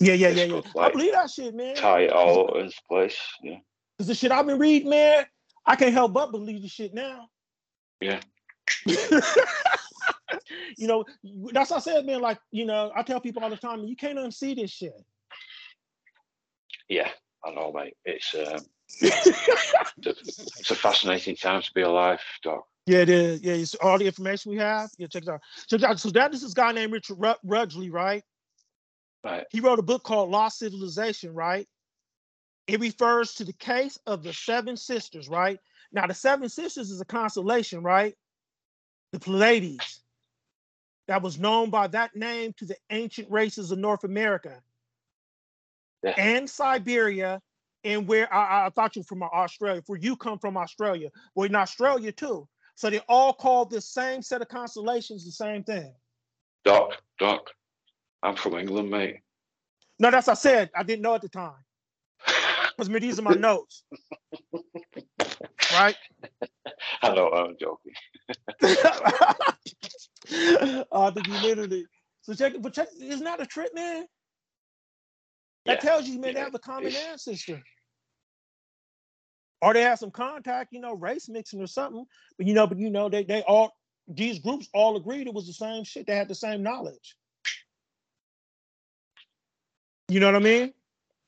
[0.00, 0.60] Yeah, yeah, yeah, yeah.
[0.60, 1.74] could, I believe that shit, man.
[1.76, 3.18] tie it all into place.
[3.42, 3.58] Yeah,
[3.98, 5.26] Cause the shit I've been reading, man,
[5.64, 7.28] I can't help but believe the shit now.
[8.00, 8.20] Yeah.
[10.76, 11.04] you know,
[11.52, 12.20] that's what I said, man.
[12.20, 14.92] Like, you know, I tell people all the time, you can't unsee this shit.
[16.88, 17.10] yeah,
[17.44, 17.96] I know, mate.
[18.04, 18.58] It's um,
[19.00, 22.64] it's a fascinating time to be alive, Doc.
[22.86, 23.42] Yeah, it is.
[23.42, 24.90] Yeah, it's all the information we have.
[24.96, 25.40] Yeah, check it out.
[25.68, 25.98] Check it out.
[25.98, 28.22] So that is this guy named Richard Ru- Rudgley, right?
[29.24, 29.44] Right.
[29.50, 31.66] He wrote a book called Lost Civilization, right?
[32.68, 35.58] It refers to the case of the seven sisters, right?
[35.92, 38.14] Now, the seven sisters is a constellation, right?
[39.12, 40.00] The Pleiades.
[41.08, 44.60] That was known by that name to the ancient races of North America
[46.02, 46.14] Yeah.
[46.18, 47.40] and Siberia,
[47.86, 51.08] and where I, I thought you were from Australia, where you come from Australia.
[51.34, 52.48] Well, in Australia too.
[52.74, 55.94] So they all call this same set of constellations the same thing.
[56.64, 57.50] Doc, Doc,
[58.22, 59.20] I'm from England, mate.
[59.98, 60.70] No, that's what I said.
[60.76, 61.54] I didn't know at the time.
[62.76, 63.84] Because these are my notes.
[65.72, 65.96] right?
[67.02, 67.94] I know, I'm joking.
[70.92, 71.86] uh, the literally.
[72.20, 74.06] So check, but check, isn't that a trip, man?
[75.64, 75.88] That Yeah.
[75.90, 77.62] tells you, man, they have a common ancestor.
[79.62, 82.04] Or they have some contact, you know, race mixing or something.
[82.36, 83.72] But you know, but you know, they they all
[84.08, 86.06] these groups all agreed it was the same shit.
[86.06, 87.16] They had the same knowledge.
[90.08, 90.72] You know what I mean?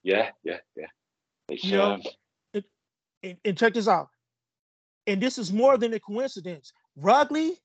[0.03, 0.87] Yeah, yeah, yeah.
[1.49, 2.03] It's, You know, um,
[3.23, 4.09] And, and check this out.
[5.07, 6.73] And this is more than a coincidence.
[7.01, 7.57] Rudgley,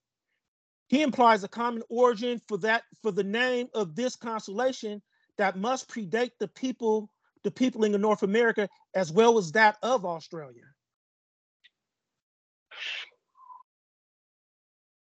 [0.88, 5.02] he implies a common origin for that for the name of this constellation
[5.38, 7.12] that must predate the people,
[7.44, 10.64] the peopling of North America, as well as that of Australia.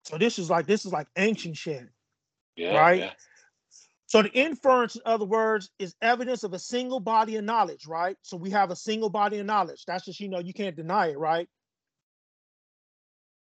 [0.04, 1.88] So this is like this is like ancient shit.
[2.56, 3.00] yeah, right?
[3.00, 3.10] yeah.
[4.06, 8.16] So the inference, in other words, is evidence of a single body of knowledge, right?
[8.22, 9.84] So we have a single body of knowledge.
[9.86, 11.48] That's just, you know, you can't deny it, right?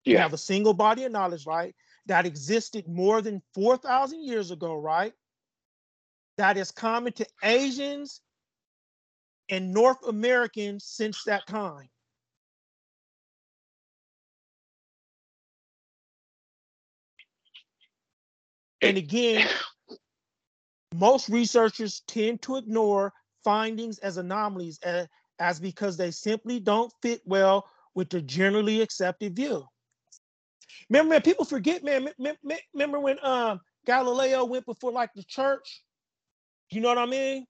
[0.06, 1.74] We have a single body of knowledge, right?
[2.06, 5.12] That existed more than 4,000 years ago, right?
[6.38, 8.20] That is common to Asians
[9.50, 11.88] and North Americans since that time.
[18.82, 19.46] And again,
[20.94, 23.12] most researchers tend to ignore
[23.44, 25.06] findings as anomalies as,
[25.38, 29.64] as because they simply don't fit well with the generally accepted view.
[30.88, 32.04] Remember, man, people forget, man.
[32.04, 35.82] me- me- me- Remember when um Galileo went before like the church?
[36.70, 37.46] You know what I mean?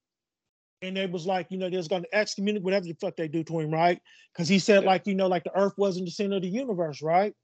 [0.82, 3.28] And they was like, you know, they was going to excommunicate whatever the fuck they
[3.28, 4.00] do to him, right?
[4.32, 4.90] Because he said, Yeah.
[4.90, 7.34] like, you know, like the earth wasn't the center of the universe, right?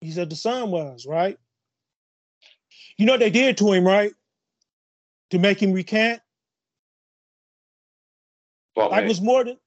[0.00, 1.36] He said the sun was, right?
[2.96, 4.12] You know what they did to him, right?
[5.30, 6.22] To make him recant.
[8.74, 9.58] What, Like it was more than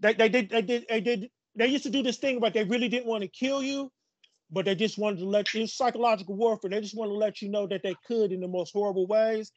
[0.00, 2.64] they, they did they did they did they used to do this thing, but they
[2.64, 3.90] really didn't want to kill you,
[4.50, 6.70] but they just wanted to let you psychological warfare.
[6.70, 9.50] They just wanted to let you know that they could in the most horrible ways.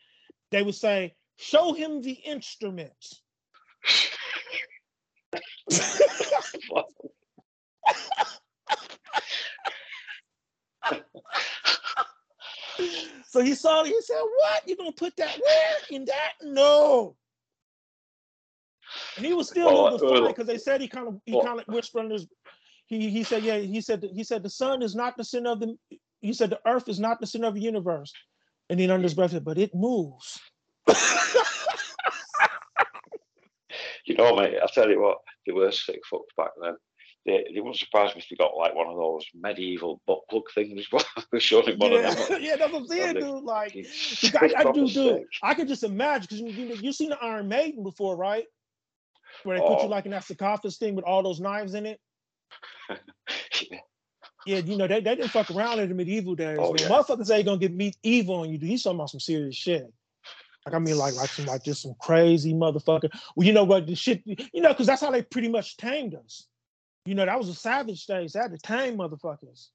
[0.51, 3.21] They would say, show him the instruments.
[13.33, 14.61] So he saw it, he said, What?
[14.67, 16.33] You gonna put that where in that?
[16.43, 17.15] No.
[19.17, 21.19] And he was still Oh, a little uh, funny because they said he kind of
[21.25, 21.43] he oh.
[21.43, 22.27] kind of whispered under his
[22.85, 25.59] he he said, Yeah, he said he said the sun is not the center of
[25.59, 25.75] the
[26.21, 28.13] he said the earth is not the center of the universe.
[28.69, 30.39] And then under his breath, said, but it moves.
[34.05, 36.75] You know, mate, I tell you what, they were sick fucks back then.
[37.25, 40.43] They, they wouldn't surprise me if they got like one of those medieval butt plug
[40.53, 40.85] things.
[41.39, 42.37] Showing one of Yeah, them.
[42.41, 43.43] yeah, that's what I'm saying, dude.
[43.43, 43.73] Like
[44.41, 45.23] I, I do, dude.
[45.41, 48.43] I can just imagine because you know, you've seen the Iron Maiden before, right?
[49.43, 49.87] Where they put you Oh.
[49.87, 51.99] like in that sarcophagus thing with all those knives in it.
[52.89, 53.79] Yeah.
[54.45, 56.57] Yeah, you know, they, they didn't fuck around in the medieval days.
[56.59, 56.79] Oh, man.
[56.81, 56.89] yeah.
[56.89, 58.67] Motherfuckers ain't gonna get meat evil on you, dude.
[58.69, 59.85] He's talking about some serious shit.
[60.65, 63.09] Like I mean, like like some like just some crazy motherfucker.
[63.35, 66.15] Well, you know what the shit, you know, because that's how they pretty much tamed
[66.15, 66.47] us.
[67.05, 68.31] You know, that was a savage stage.
[68.31, 69.69] They had to tame motherfuckers.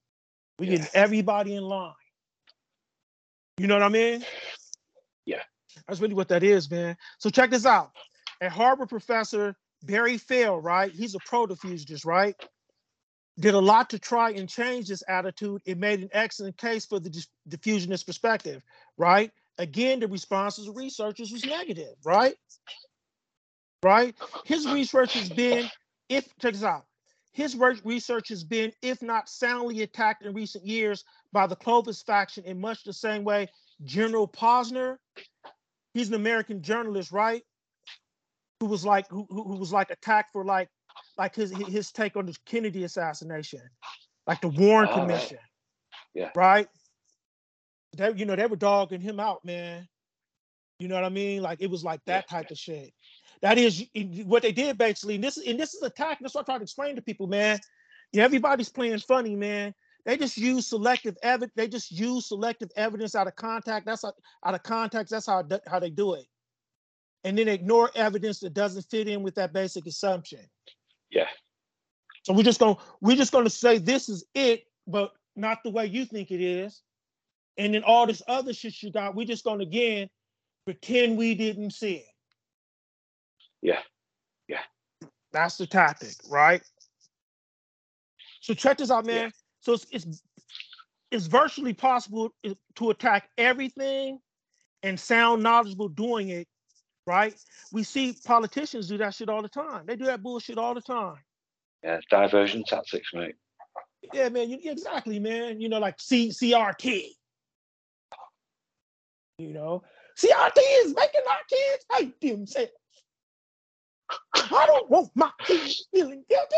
[0.58, 0.76] We Yeah.
[0.76, 1.92] getting everybody in line.
[3.58, 4.24] You know what I mean?
[5.26, 5.42] Yeah.
[5.86, 6.96] That's really what that is, man.
[7.18, 7.90] So check this out.
[8.40, 10.90] A Harvard professor, Barry Fell, right?
[10.90, 12.34] He's a pro-diffusionist, right?
[13.38, 15.60] Did a lot to try and change this attitude.
[15.64, 17.10] It made an excellent case for the
[17.48, 18.62] diffusionist perspective,
[18.96, 19.30] right?
[19.58, 22.36] Again, the responses of researchers was negative, right?
[23.82, 24.14] Right?
[24.44, 25.68] His research has been,
[26.08, 26.84] if check this out,
[27.32, 32.44] his research has been, if not soundly attacked in recent years by the Clovis faction
[32.44, 33.48] in much the same way
[33.84, 34.96] Gerald Posner,
[35.94, 37.42] he's an American journalist, right?
[38.60, 40.68] Who was like who, who was like attacked for like
[41.16, 43.62] like his his take on the Kennedy assassination,
[44.26, 45.00] like the Warren All right.
[45.08, 45.38] Commission.
[46.14, 46.30] Yeah.
[46.34, 46.68] Right.
[47.98, 49.86] They, you know, they were dogging him out, man.
[50.78, 51.42] You know what I mean?
[51.42, 52.92] Like it was like that type of shit.
[53.42, 53.84] That is
[54.24, 55.16] what they did basically.
[55.16, 56.18] And this and this is attack.
[56.20, 57.58] That's what I try to explain to people, man.
[58.12, 59.74] Yeah, everybody's playing funny, man.
[60.06, 61.52] They just use selective evidence.
[61.56, 63.86] They just use selective evidence out of contact.
[63.86, 64.12] That's how,
[64.46, 65.10] out of context.
[65.10, 66.26] That's how how they do it.
[67.24, 70.40] And then ignore evidence that doesn't fit in with that basic assumption.
[71.10, 71.26] Yeah.
[72.22, 75.86] So we're just gonna we're just gonna say this is it, but not the way
[75.86, 76.82] you think it is.
[77.58, 80.08] And then all this other shit you got, we're just gonna again
[80.64, 82.04] pretend we didn't see it.
[83.60, 83.80] Yeah.
[84.46, 84.62] Yeah.
[85.32, 86.62] That's the tactic, right?
[88.40, 89.16] So check this out, man.
[89.16, 89.30] Yeah.
[89.60, 90.22] So it's, it's
[91.10, 92.32] it's virtually possible
[92.76, 94.20] to attack everything
[94.82, 96.46] and sound knowledgeable doing it,
[97.06, 97.34] right?
[97.72, 99.84] We see politicians do that shit all the time.
[99.86, 101.16] They do that bullshit all the time.
[101.82, 103.36] Yeah, diversion tactics, mate.
[104.12, 104.50] Yeah, man.
[104.50, 105.60] You, exactly, man.
[105.60, 107.08] You know, like C CRT.
[109.38, 109.82] You know,
[110.18, 112.72] CRT is making our kids hate themselves.
[114.34, 116.56] I don't want my kids feeling guilty.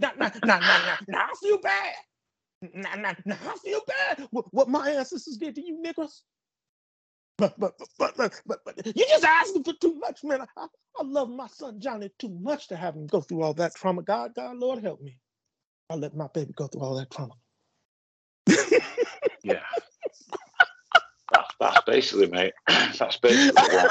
[0.00, 1.94] Now, now, now, now, now, I feel bad.
[2.74, 4.28] Now, now, now I feel bad.
[4.30, 6.22] What, what my ancestors did to you niggas.
[7.38, 10.40] But but but but but, but you just asking for too much, man.
[10.42, 10.66] I,
[10.98, 14.02] I love my son Johnny too much to have him go through all that trauma.
[14.02, 15.18] God, God, Lord help me.
[15.90, 17.34] I let my baby go through all that trauma.
[19.44, 19.60] yeah.
[21.32, 22.52] That's, that's basically, mate.
[22.68, 23.90] That's basically what,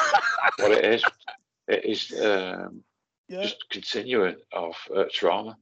[0.57, 1.03] what it is.
[1.67, 2.81] It is um,
[3.27, 3.43] yeah.
[3.43, 5.57] just continuing of uh, trauma.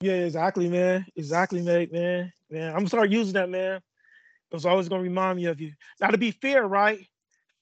[0.00, 1.04] Yeah, exactly, man.
[1.16, 2.32] Exactly, mate, man.
[2.50, 3.80] Man, I'm gonna start using that, man.
[4.50, 5.72] It's always gonna remind me of you.
[6.00, 7.06] Now, to be fair, right?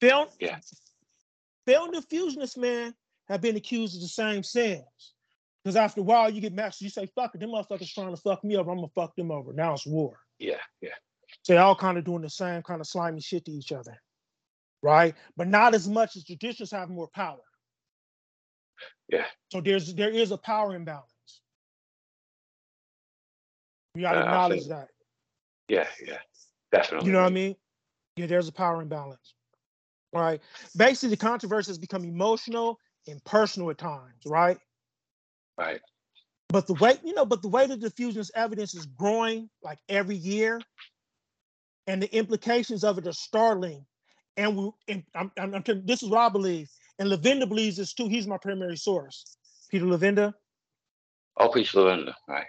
[0.00, 0.58] Film, yeah.
[1.66, 2.94] Film diffusionists, man,
[3.28, 4.84] have been accused of the same sins.
[5.62, 8.14] Because after a while, you get mad, so you say, fuck it, them motherfuckers trying
[8.14, 8.70] to fuck me over.
[8.70, 9.52] I'm gonna fuck them over.
[9.52, 10.18] Now it's war.
[10.38, 10.90] Yeah, yeah.
[11.42, 13.96] So they all kind of doing the same kind of slimy shit to each other.
[14.82, 15.14] Right?
[15.36, 17.40] But not as much as traditions have more power.
[19.08, 19.26] Yeah.
[19.50, 21.06] So there's there is a power imbalance.
[23.94, 24.88] You gotta uh, acknowledge that.
[25.68, 26.18] Yeah, yeah.
[26.72, 27.06] Definitely.
[27.06, 27.56] You know what I mean?
[28.16, 29.34] Yeah, there's a power imbalance.
[30.12, 30.40] All right.
[30.76, 34.58] Basically, the controversy has become emotional and personal at times, right?
[35.58, 35.80] Right.
[36.48, 40.16] But the way, you know, but the way the diffusionist evidence is growing like every
[40.16, 40.60] year,
[41.90, 43.84] and the implications of it are startling.
[44.36, 47.92] And we, and I'm, I'm, I'm this is what I believe, and Levenda believes this
[47.92, 48.06] too.
[48.06, 49.36] He's my primary source.
[49.70, 50.32] Peter Levenda.
[51.36, 52.46] Oh, Peter Levenda, right.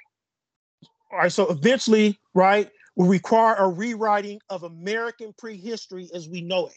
[1.11, 1.31] All right.
[1.31, 6.73] So eventually, right, will require a rewriting of American prehistory as we know it.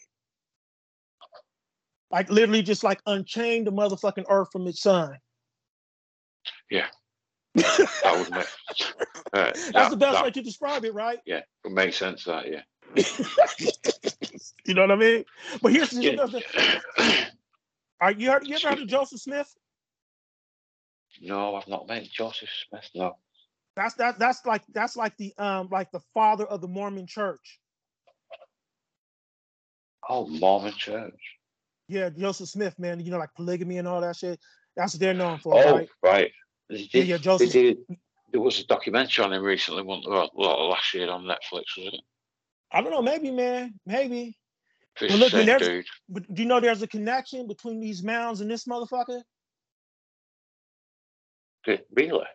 [2.09, 5.17] Like literally just like unchain the motherfucking earth from its sun.
[6.71, 6.87] Yeah.
[7.55, 8.47] That would make,
[9.33, 11.19] uh, That's that, the best that, way to describe it, right?
[11.25, 12.61] Yeah, it makes sense that, yeah.
[14.65, 15.25] you know what I mean?
[15.61, 16.43] But here's the
[16.97, 17.25] yeah.
[18.01, 19.51] Are you heard you ever heard of Joseph Smith?
[21.21, 23.17] No, I've not met Joseph Smith, no.
[23.75, 27.59] That's that that's like that's like the um like the father of the Mormon church.
[30.07, 31.13] Oh, Mormon church.
[31.87, 32.99] Yeah, Joseph Smith, man.
[32.99, 34.39] You know, like polygamy and all that shit.
[34.75, 35.55] That's what they're known for.
[35.55, 35.89] Oh, right.
[36.03, 36.31] right.
[36.69, 37.51] Did, yeah, Joseph.
[37.51, 37.77] Did,
[38.31, 40.29] there was a documentary on him recently, one well,
[40.69, 42.01] last year on Netflix, wasn't it?
[42.71, 44.37] I don't know, maybe, man, maybe.
[44.99, 45.85] But look, dude.
[46.07, 49.21] but do you know there's a connection between these mounds and this motherfucker?
[51.93, 52.25] Really?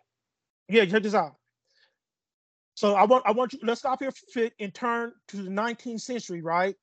[0.69, 1.35] Yeah, check this out.
[2.75, 6.01] So I want I want you let's stop here fit and turn to the 19th
[6.01, 6.75] century, right?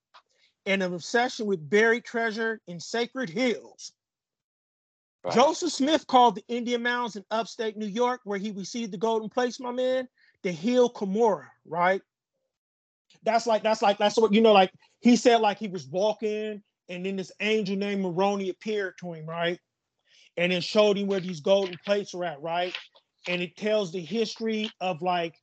[0.67, 3.93] And an obsession with buried treasure in sacred hills.
[5.33, 9.29] Joseph Smith called the Indian Mounds in upstate New York, where he received the golden
[9.29, 10.09] plates, my man,
[10.43, 12.03] the hill Cumorah, right?
[13.23, 16.63] That's like that's like that's what you know, like he said, like he was walking,
[16.89, 19.59] and then this angel named Moroni appeared to him, right?
[20.37, 22.77] And then showed him where these golden plates are at, right?
[23.29, 25.35] and it tells the history of like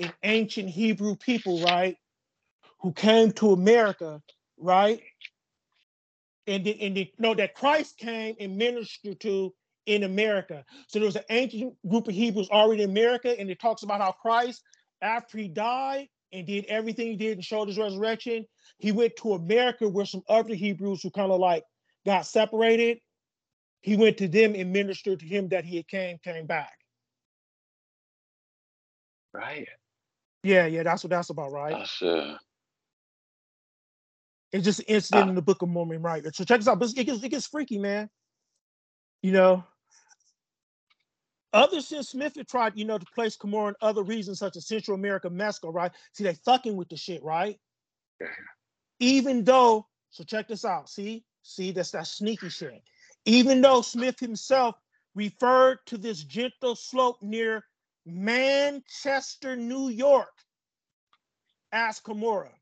[0.00, 1.96] an ancient Hebrew people, right,
[2.80, 4.22] who came to America,
[4.58, 5.02] right,
[6.46, 9.54] and they, and they know that Christ came and ministered to
[9.86, 10.64] in America.
[10.88, 14.00] So there was an ancient group of Hebrews already in America, and it talks about
[14.00, 14.62] how Christ,
[15.02, 18.46] after he died and did everything he did and showed his resurrection,
[18.78, 21.64] he went to America where some other Hebrews who kind of like
[22.06, 22.98] got separated.
[23.82, 26.72] He went to them and ministered to him that he had came came back.
[29.32, 29.68] Right.
[30.42, 31.76] Yeah, yeah, that's what that's about, right?
[31.78, 32.36] That's uh
[34.54, 36.22] it's just an incident uh, in the Book of Mormon, right?
[36.32, 36.80] So check this out.
[36.80, 38.08] It gets it gets freaky, man.
[39.20, 39.64] You know,
[41.52, 44.68] other since Smith had tried, you know, to place Cumorah in other regions such as
[44.68, 45.90] Central America, Mexico, right?
[46.12, 47.58] See, they fucking with the shit, right?
[48.20, 48.28] Yeah.
[49.00, 50.88] Even though, so check this out.
[50.88, 52.80] See, see, that's that sneaky shit.
[53.24, 54.76] Even though Smith himself
[55.16, 57.64] referred to this gentle slope near
[58.06, 60.30] Manchester, New York.
[61.72, 62.52] Ask Cumorah.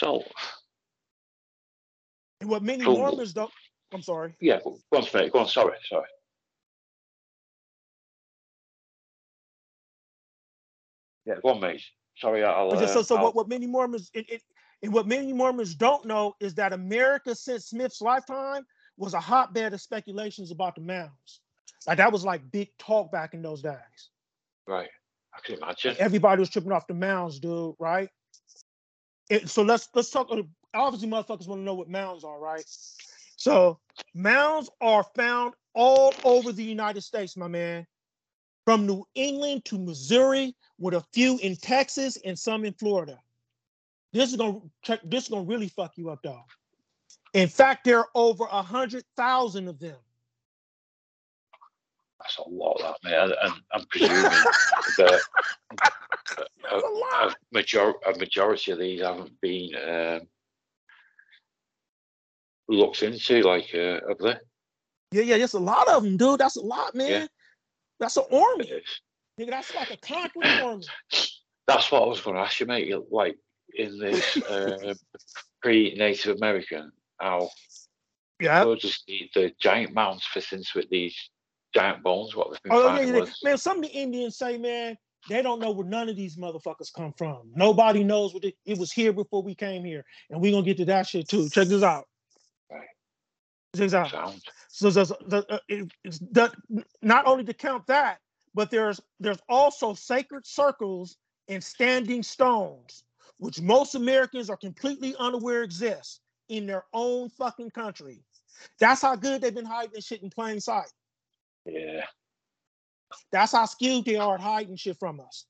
[0.00, 0.24] So,
[2.40, 3.50] and what many so, Mormons don't.
[3.92, 4.34] I'm sorry.
[4.40, 5.46] Yeah, go on, Go on.
[5.46, 6.06] Sorry, sorry.
[11.26, 11.82] Yeah, go on, mate.
[12.16, 12.72] Sorry, I'll.
[12.72, 13.24] Uh, so, so I'll...
[13.24, 14.42] what, what many Mormons it, it,
[14.82, 18.64] and what many Mormons don't know is that America, since Smith's lifetime,
[18.96, 21.42] was a hotbed of speculations about the mounds.
[21.86, 24.08] Like that was like big talk back in those days.
[24.66, 24.88] Right.
[25.34, 25.94] I can imagine.
[25.98, 27.74] Everybody was tripping off the mounds, dude.
[27.78, 28.08] Right.
[29.30, 30.26] It, so let's let's talk.
[30.30, 30.42] Uh,
[30.74, 32.64] obviously, motherfuckers want to know what mounds are, right?
[33.36, 33.78] So
[34.12, 37.86] mounds are found all over the United States, my man,
[38.64, 43.18] from New England to Missouri, with a few in Texas and some in Florida.
[44.12, 44.58] This is gonna.
[45.04, 46.44] This is gonna really fuck you up, dog.
[47.32, 49.96] In fact, there are over a hundred thousand of them.
[52.18, 53.32] That's a lot, man.
[53.42, 54.22] And I'm presuming
[54.98, 55.20] that
[56.70, 60.20] a, a, major, a majority of these haven't been um,
[62.68, 64.36] looked into, like, uh, have they?
[65.12, 66.40] Yeah, yeah, that's a lot of them, dude.
[66.40, 67.10] That's a lot, man.
[67.10, 67.26] Yeah.
[67.98, 68.72] That's an army.
[69.38, 70.84] Nigga, that's like a conquering army.
[71.66, 72.92] That's what I was going to ask you, mate.
[73.10, 73.36] Like
[73.74, 74.94] in this uh,
[75.62, 77.50] pre-Native American, how
[78.40, 81.30] yeah, so just the, the giant mounds fit into with These
[81.74, 82.34] giant bones.
[82.34, 83.26] What they've been oh, yeah, yeah.
[83.44, 84.96] Man, some of the Indians say, man,
[85.28, 87.50] they don't know where none of these motherfuckers come from.
[87.54, 90.76] Nobody knows what it, it was here before we came here, and we're gonna get
[90.78, 91.48] to that shit too.
[91.48, 92.06] Check this out.
[92.70, 92.86] Right.
[93.76, 94.10] Check this out.
[94.10, 94.42] Sound.
[94.68, 95.58] So there's the, uh,
[96.04, 96.52] it's the,
[97.02, 98.18] not only to count that,
[98.54, 101.16] but there's there's also sacred circles
[101.48, 103.04] and standing stones,
[103.38, 108.22] which most Americans are completely unaware exist in their own fucking country.
[108.78, 110.90] That's how good they've been hiding shit in plain sight.
[111.64, 112.04] Yeah.
[113.32, 115.46] That's how skilled they are at hiding shit from us.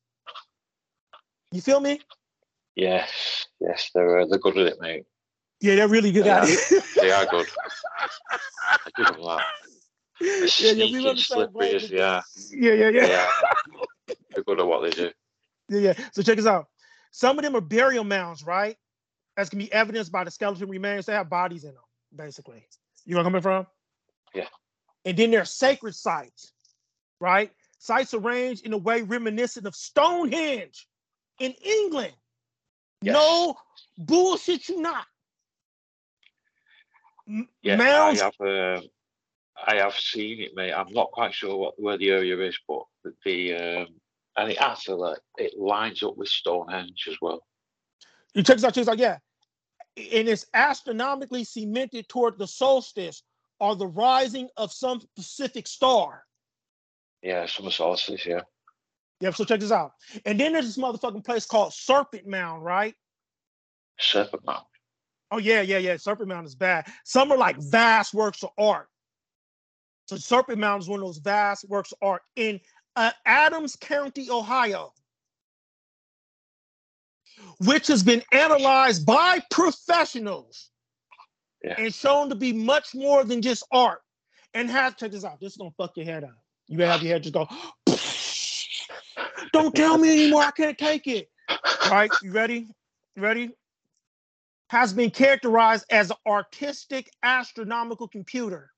[1.53, 2.01] You feel me?
[2.77, 5.05] Yes, yes, they're uh, they're good at it, mate.
[5.61, 6.85] Yeah, they're really good they at are, it.
[6.97, 7.47] they are good.
[8.69, 9.45] I give them that.
[10.23, 11.51] Yeah, yeah, we understand.
[11.91, 12.21] Yeah.
[12.51, 13.07] Yeah, yeah, yeah.
[13.07, 13.27] yeah.
[14.35, 15.11] they're good at what they do.
[15.71, 15.95] Yeah, yeah.
[16.13, 16.67] So check this out.
[17.11, 18.77] Some of them are burial mounds, right?
[19.39, 21.07] As can be evidenced by the skeleton remains.
[21.07, 21.83] They have bodies in them,
[22.15, 22.67] basically.
[23.07, 23.67] You know where I'm coming from?
[24.35, 24.49] Yeah.
[25.07, 26.53] And then there are sacred sites,
[27.21, 27.51] right?
[27.79, 30.87] Sites arranged in a way reminiscent of Stonehenge
[31.39, 32.15] in England.
[33.03, 33.15] Yes.
[33.15, 33.57] No
[33.97, 35.07] bullshit, you not.
[37.63, 38.41] Yeah, Mounds, I have.
[38.41, 38.81] Uh,
[39.67, 40.73] I have seen it, mate.
[40.73, 42.83] I'm not quite sure what where the area is, but
[43.25, 43.87] the um,
[44.37, 47.43] and it actually it lines up with Stonehenge as well.
[48.35, 49.19] You check this out, check this out, yeah.
[49.97, 53.23] And it's astronomically cemented toward the solstice
[53.59, 56.25] or the rising of some specific star.
[57.23, 58.41] Yeah, some solstice, yeah.
[59.21, 59.93] Yeah, so check this out.
[60.25, 62.95] And then there's this motherfucking place called Serpent Mound, right?
[63.99, 64.65] Serpent Mound.
[65.31, 65.97] Oh yeah, yeah, yeah.
[65.97, 66.87] Serpent Mound is bad.
[67.05, 68.89] Some are like vast works of art.
[70.07, 72.59] So Serpent Mound is one of those vast works of art in
[72.97, 74.93] uh, Adams County, Ohio,
[77.65, 80.71] which has been analyzed by professionals
[81.63, 81.75] yeah.
[81.79, 84.01] and shown to be much more than just art.
[84.53, 85.39] And have check this out.
[85.41, 86.40] This is gonna fuck your head up.
[86.71, 87.49] You have your head just go.
[89.53, 90.45] Don't tell me anymore.
[90.45, 91.29] I can't take it.
[91.49, 92.69] All right, you ready?
[93.17, 93.51] You ready?
[94.69, 98.71] Has been characterized as an artistic astronomical computer.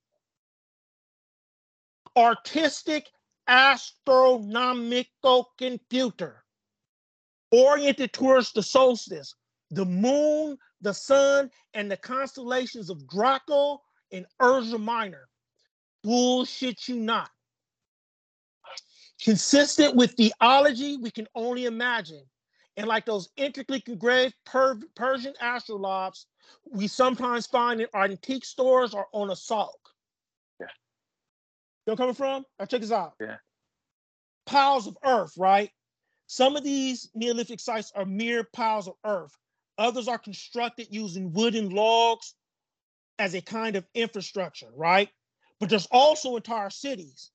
[2.16, 3.10] Artistic
[3.46, 6.44] astronomical computer
[7.50, 9.34] oriented towards the solstice,
[9.70, 13.82] the moon, the sun, and the constellations of Draco
[14.12, 15.28] and Ursa Minor.
[16.02, 17.30] Bullshit you not.
[19.22, 22.24] Consistent with theology we can only imagine.
[22.76, 26.24] And like those intricately engraved per- Persian astrolabes
[26.70, 29.70] we sometimes find in antique stores or on a salk.
[31.86, 32.44] You know coming from?
[32.58, 33.14] Now check this out.
[33.20, 33.36] Yeah.
[34.46, 35.70] Piles of earth, right?
[36.28, 39.36] Some of these Neolithic sites are mere piles of earth.
[39.78, 42.34] Others are constructed using wooden logs
[43.18, 45.08] as a kind of infrastructure, right?
[45.58, 47.31] But there's also entire cities.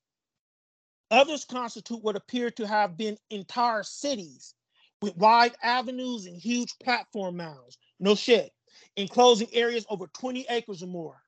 [1.12, 4.53] Others constitute what appear to have been entire cities
[5.01, 7.78] with wide avenues and huge platform mounds.
[7.99, 8.51] No shit.
[8.95, 11.22] Enclosing areas over 20 acres or more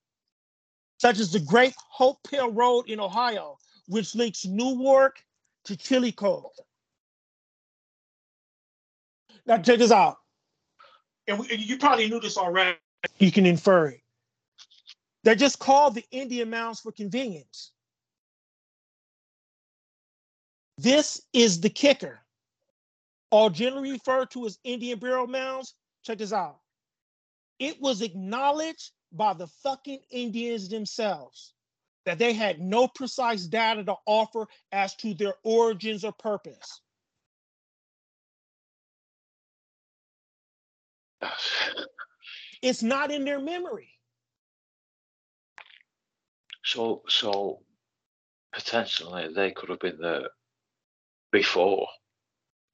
[1.00, 3.58] such as the Great Hopewell Road in Ohio,
[3.88, 5.24] which links Newark
[5.66, 6.44] to Chillicothe.
[9.46, 10.18] Now, check this out.
[11.28, 12.78] And, we, and you probably knew this already.
[13.18, 14.02] You can infer it.
[15.24, 17.72] They're just called the Indian mounds for convenience.
[20.82, 22.22] This is the kicker.
[23.32, 26.60] All generally referred to as Indian burial mounds, check this out.
[27.60, 31.54] It was acknowledged by the fucking Indians themselves
[32.06, 36.80] that they had no precise data to offer as to their origins or purpose.
[42.62, 43.90] It's not in their memory.
[46.64, 47.64] So, so
[48.54, 50.30] potentially they could have been there
[51.32, 51.88] before.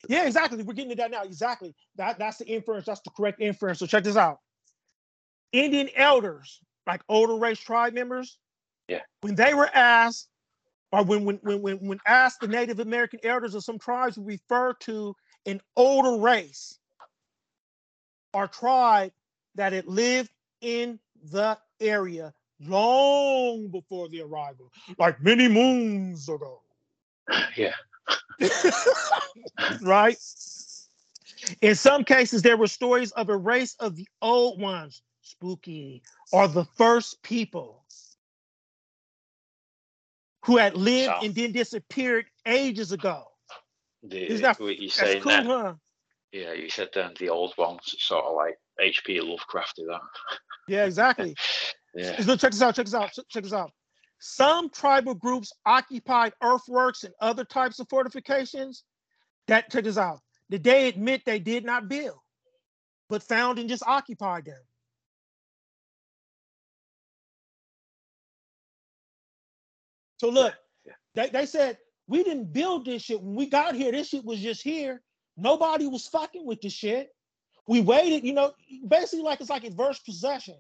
[0.08, 0.62] Yeah, exactly.
[0.64, 1.24] We're getting to that now.
[1.24, 1.74] Exactly.
[1.96, 2.86] That that's the inference.
[2.86, 3.80] That's the correct inference.
[3.80, 4.40] So check this out.
[5.52, 8.38] Indian elders, like older race tribe members,
[8.88, 10.30] yeah, when they were asked,
[10.92, 14.28] or when when when when, when asked the Native American elders of some tribes would
[14.28, 16.78] refer to an older race
[18.34, 19.12] or tribe
[19.56, 20.30] that had lived
[20.62, 21.00] in
[21.32, 26.62] the area long before the arrival, like many moons ago.
[27.58, 27.74] Yeah.
[29.82, 30.18] right?
[31.62, 36.02] In some cases, there were stories of a race of the old ones, spooky,
[36.32, 37.86] or the first people
[40.46, 43.26] who had lived So- and then disappeared ages ago.
[44.04, 45.44] The, Is that- what you saying cool, there?
[45.44, 45.74] huh?
[46.32, 49.20] Yeah, you said then the old ones, sort of like H.P.
[49.22, 49.88] Lovecrafty.
[49.88, 50.02] That.
[50.68, 51.36] Yeah, exactly.
[51.98, 52.22] Yeah.
[52.26, 52.76] Look, check this out.
[52.76, 53.14] Check this out.
[53.30, 53.72] Check this out.
[54.28, 58.84] Some tribal groups occupied earthworks and other types of fortifications.
[59.46, 60.20] That check this out.
[60.50, 62.18] That they admit they did not build,
[63.08, 64.60] but found and just occupied them.
[70.18, 70.56] So look,
[70.88, 70.94] Yeah.
[71.14, 73.22] they, they said we didn't build this shit.
[73.22, 75.04] When we got here, this shit was just here.
[75.38, 77.10] Nobody was fucking with this shit.
[77.68, 78.54] We waited, you know,
[78.88, 80.58] basically like it's like adverse possession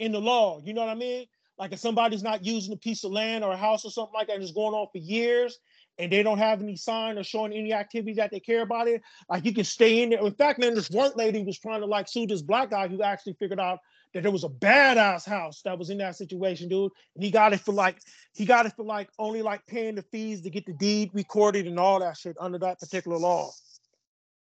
[0.00, 0.60] in the law.
[0.64, 1.26] You know what I mean?
[1.62, 4.26] Like if somebody's not using a piece of land or a house or something like
[4.26, 5.60] that, and it's going on for years,
[5.96, 9.00] and they don't have any sign or showing any activity that they care about it,
[9.28, 10.18] like you can stay in there.
[10.26, 13.00] In fact, man, this one lady was trying to like sue this black guy who
[13.04, 13.78] actually figured out
[14.12, 16.90] that there was a badass house that was in that situation, dude.
[17.14, 18.00] And he got it for like
[18.34, 21.68] he got it for like only like paying the fees to get the deed recorded
[21.68, 23.52] and all that shit under that particular law.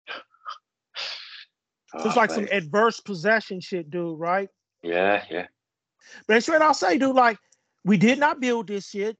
[0.08, 4.48] So it's Oh, like some adverse possession shit, dude, right?
[4.82, 5.48] Yeah, yeah.
[6.26, 7.14] But that's what I'll say, dude.
[7.14, 7.38] Like,
[7.84, 9.16] we did not build this shit.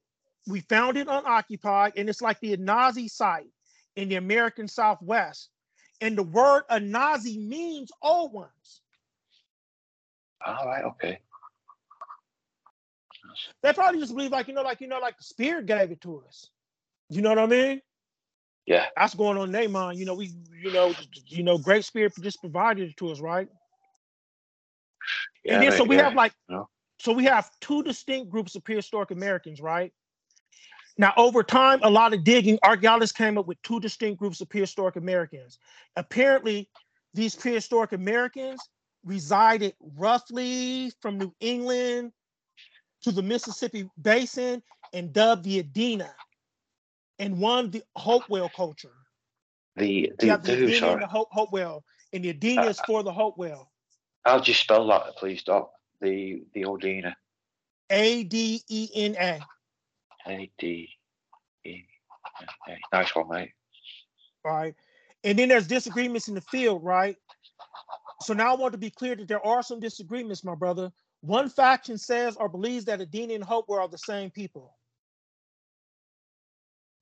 [0.47, 3.49] We found it unoccupied, and it's like the Anasazi site
[3.95, 5.49] in the American Southwest.
[5.99, 8.81] And the word Anasazi means old ones.
[10.45, 11.19] All right, okay.
[13.61, 16.01] They probably just believe, like, you know, like, you know, like the spirit gave it
[16.01, 16.49] to us.
[17.09, 17.81] You know what I mean?
[18.65, 18.85] Yeah.
[18.95, 19.99] That's going on in their mind.
[19.99, 20.93] You know, we, you know,
[21.27, 23.47] you know, Great Spirit just provided it to us, right?
[25.43, 26.03] Yeah, and then so we yeah.
[26.03, 26.69] have like No.
[26.99, 29.91] so we have two distinct groups of prehistoric Americans, right?
[30.97, 34.49] Now, over time, a lot of digging, archaeologists came up with two distinct groups of
[34.49, 35.57] prehistoric Americans.
[35.95, 36.69] Apparently,
[37.13, 38.59] these prehistoric Americans
[39.03, 42.11] resided roughly from New England
[43.01, 44.61] to the Mississippi basin
[44.93, 46.11] and dubbed the Adena
[47.19, 48.93] and one the Hopewell culture.
[49.75, 51.83] the the, the the Adena and the Hope, Hopewell,
[52.13, 53.70] and the Adena is for the Hopewell.
[54.23, 55.71] How do you spell that, please, Doc?
[56.01, 57.13] The the Odina.
[57.89, 59.39] A D E N A.
[60.27, 60.89] A D
[61.65, 61.83] E.
[62.39, 62.95] N A.
[62.95, 63.51] Nice one, mate.
[64.43, 64.75] right?
[65.23, 67.15] And then there's disagreements in the field, right?
[68.23, 70.91] So now I want to be clear that there are some disagreements, my brother.
[71.21, 74.75] One faction says or believes that Adena and Hope were all the same people,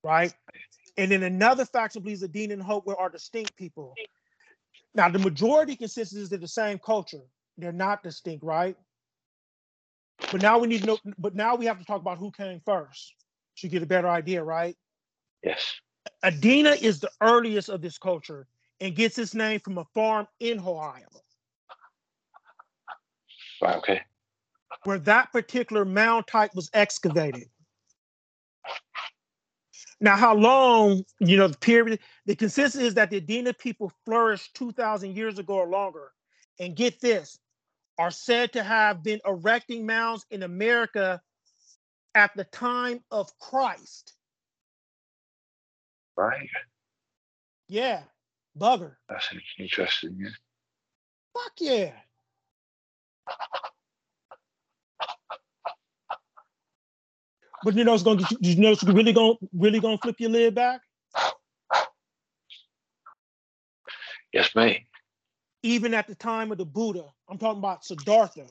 [0.04, 0.34] right?
[0.98, 3.94] And then another faction believes Adena and Hope were are distinct people.
[4.94, 7.22] Now, the majority consensus is they're the same culture.
[7.58, 8.76] They're not distinct, right?
[10.32, 12.60] But now we need to know, but now we have to talk about who came
[12.64, 13.14] first
[13.58, 14.76] to get a better idea, right?
[15.42, 15.74] Yes.
[16.24, 18.46] Adena is the earliest of this culture
[18.80, 21.06] and gets its name from a farm in Ohio,
[23.62, 24.00] Right, okay.
[24.84, 27.48] where that particular mound type was excavated.
[30.00, 34.54] Now, how long, you know, the period, the consensus is that the Adena people flourished
[34.54, 36.12] 2,000 years ago or longer.
[36.58, 37.38] And get this,
[37.98, 41.20] are said to have been erecting mounds in America
[42.14, 44.14] at the time of Christ.
[46.16, 46.48] Right.
[47.68, 48.02] Yeah,
[48.58, 48.96] bugger.
[49.08, 49.28] That's
[49.58, 50.16] interesting.
[50.18, 50.30] Yeah.
[51.34, 51.92] Fuck yeah.
[57.64, 60.16] But you know it's gonna get you, you know it's really gonna really gonna flip
[60.18, 60.80] your lid back.
[64.32, 64.86] Yes, mate.
[65.62, 68.46] Even at the time of the Buddha, I'm talking about Siddhartha.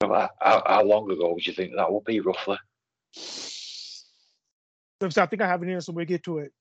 [0.00, 2.58] How, how how long ago would you think that would be, roughly?
[5.10, 6.52] So I think I have it here, so we'll get to it.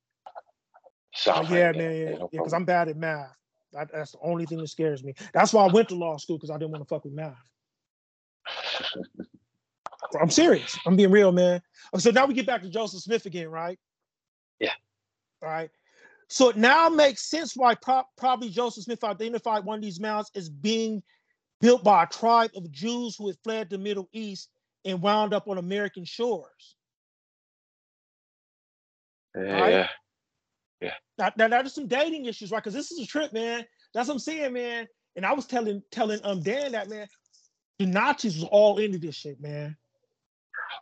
[1.14, 2.54] So, oh, But yeah, man, yeah, no yeah, because.
[2.54, 3.36] I'm bad at math.
[3.74, 5.14] That, that's the only thing that scares me.
[5.34, 7.38] That's why I went to law school because I didn't want to fuck with math.
[10.20, 10.78] I'm serious.
[10.86, 11.62] I'm being real, man.
[11.98, 13.78] So now we get back to Joseph Smith again, right?
[14.60, 14.74] Yeah.
[15.42, 15.70] All right.
[16.30, 20.32] So it now makes sense why pro- probably Joseph Smith identified one of these mounds
[20.36, 21.04] as being
[21.60, 24.50] built by a tribe of Jews who had fled the Middle East
[24.86, 26.76] and wound up on American shores.
[29.36, 29.72] Yeah, Right?
[29.72, 29.88] yeah.
[31.18, 32.60] Now, now, now there's some dating issues, right?
[32.60, 33.66] Because this is a trip, man.
[33.94, 34.88] That's what I'm saying, man.
[35.16, 37.08] And I was telling telling um Dan that man,
[37.78, 39.76] the Nazis was all into this shit, man.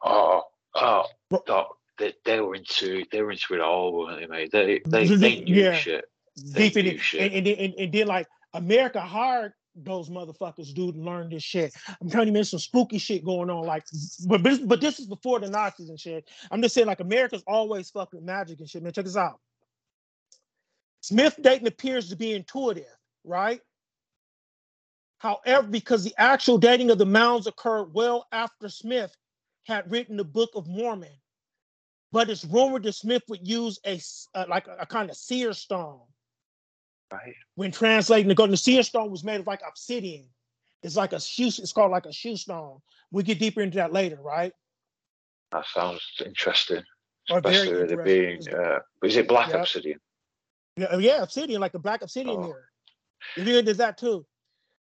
[0.04, 0.44] Oh,
[0.76, 4.52] oh, Bro- Doc, they, they were into they were into it all, weren't they, mate?
[4.52, 5.74] They they, they knew Yeah.
[5.74, 6.06] shit.
[6.38, 7.00] They Deep in knew it.
[7.00, 7.22] shit.
[7.22, 11.44] And, and, then- and, and then like America hired those motherfuckers dude, to learn this
[11.44, 11.74] shit.
[12.02, 13.66] I'm telling you, man, some spooky shit going on.
[13.66, 13.84] Like,
[14.28, 16.28] but but, but this is before the Nazis and shit.
[16.52, 18.92] I'm just saying, like, America's always fucking magic and shit, man.
[18.92, 19.40] Check this out.
[21.02, 22.84] Smith Dayton appears to be intuitive,
[23.24, 23.62] right?
[25.20, 29.16] However, because the actual dating of the mounds occurred well after Smith
[29.70, 31.16] had written the Book of Mormon,
[32.12, 34.02] but it's rumored that Smith would use a
[34.34, 36.02] uh, like a, a kind of seer stone
[37.14, 37.34] Right.
[37.56, 40.28] when translating the golden seer stone was made of like obsidian.
[40.84, 41.48] It's like a shoe.
[41.48, 42.80] It's called like a shew stone.
[43.12, 44.54] We get deeper into that later, right?
[45.52, 46.84] That sounds interesting.
[47.32, 48.54] Or very Especially with it interesting.
[48.54, 49.60] being, uh, is it black Yep.
[49.60, 50.00] obsidian?
[50.78, 52.42] Yeah, yeah, obsidian, like the black obsidian Oh.
[52.48, 52.70] mirror.
[53.38, 54.26] You there's that too.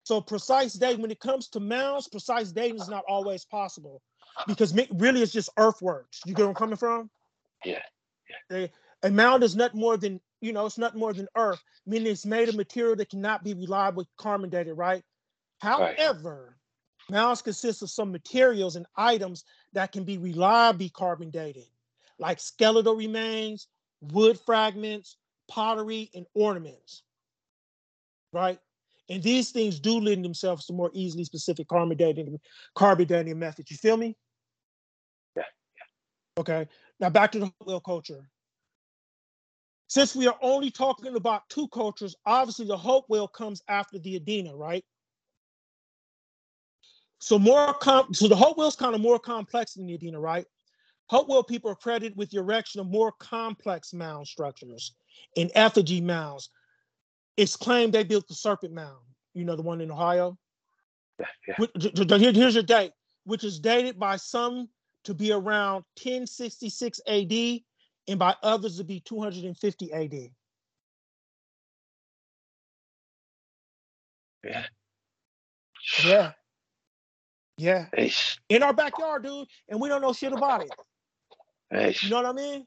[0.04, 4.02] So precise dating, when it comes to mounds, precise dating is not always possible
[4.46, 6.20] because really it's just earthworks.
[6.26, 7.10] You get where I'm coming from?
[7.64, 7.80] Yeah,
[8.52, 8.70] A,
[9.02, 12.26] a mound is nothing more than, you know, it's nothing more than earth, meaning it's
[12.26, 15.02] made of material that cannot be reliably carbon dated, right?
[15.58, 16.58] However,
[17.08, 21.66] mounds consist of some materials and items that can be reliably carbon dated,
[22.18, 23.68] like skeletal remains,
[24.00, 25.16] wood fragments,
[25.48, 27.02] pottery, and ornaments.
[28.32, 28.58] Right?
[29.08, 32.38] And these things do lend themselves to more easily specific carbon dating,
[32.74, 33.70] carbon dating methods.
[33.70, 34.16] You feel me?
[36.38, 36.66] Okay.
[37.00, 38.28] Now back to the whale culture.
[39.88, 44.52] Since we are only talking about two cultures, obviously the Hopewell comes after the Adena,
[44.56, 44.84] right?
[47.20, 50.44] So more com- so the Hopewell's kind of more complex than the Adena, right?
[51.08, 54.94] Hopewell people are credited with the erection of more complex mound structures
[55.36, 56.50] in effigy mounds.
[57.36, 58.98] It's claimed they built the Serpent Mound,
[59.34, 60.36] you know, the one in Ohio.
[61.20, 61.54] yeah, yeah.
[61.58, 62.92] Which- j- j- here- Here's your date,
[63.24, 64.68] which is dated by some
[65.06, 67.32] to be around 1066 AD
[68.08, 70.12] and by others to be 250 AD.
[74.44, 74.64] Yeah.
[76.04, 76.32] Yeah.
[77.56, 77.86] Yeah.
[78.48, 82.02] In our backyard, dude, and we don't know shit about it.
[82.02, 82.66] You know what I mean?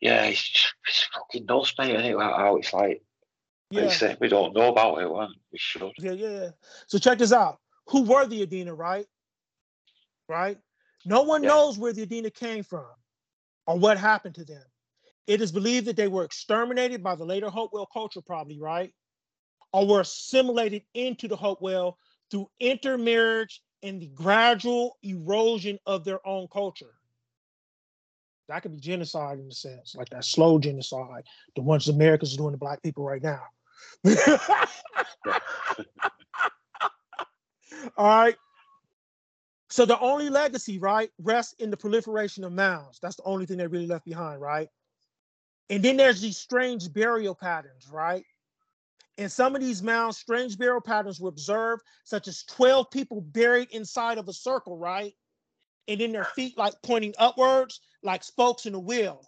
[0.00, 1.94] yeah, it's, it's fucking nuts, mate.
[1.94, 2.18] Isn't it?
[2.18, 3.02] How it's like, like
[3.70, 3.82] Yeah.
[3.84, 5.10] you say, we don't know about it.
[5.10, 5.92] Well, we should.
[5.98, 6.50] Yeah, yeah, yeah.
[6.86, 7.60] So check this out.
[7.88, 9.06] Who were the Adena, right?
[10.28, 10.58] Right?
[11.04, 11.48] No one Yeah.
[11.50, 12.90] knows where the Adena came from
[13.66, 14.64] or what happened to them.
[15.26, 18.92] It is believed that they were exterminated by the later Hopewell culture, probably, right?
[19.72, 21.98] Or were assimilated into the Hopewell
[22.30, 26.94] through intermarriage and the gradual erosion of their own culture.
[28.48, 31.24] That could be genocide in a sense, like that slow genocide,
[31.54, 33.44] the ones Americans are doing to black people right now.
[37.96, 38.36] All right.
[39.70, 42.98] So the only legacy, right, rests in the proliferation of mounds.
[43.00, 44.68] That's the only thing they really left behind, right?
[45.70, 48.24] And then there's these strange burial patterns, right?
[49.16, 53.68] In some of these mounds, strange burial patterns were observed, such as 12 people buried
[53.70, 55.14] inside of a circle, right?
[55.86, 59.24] And then their feet like pointing upwards, like spokes in a wheel,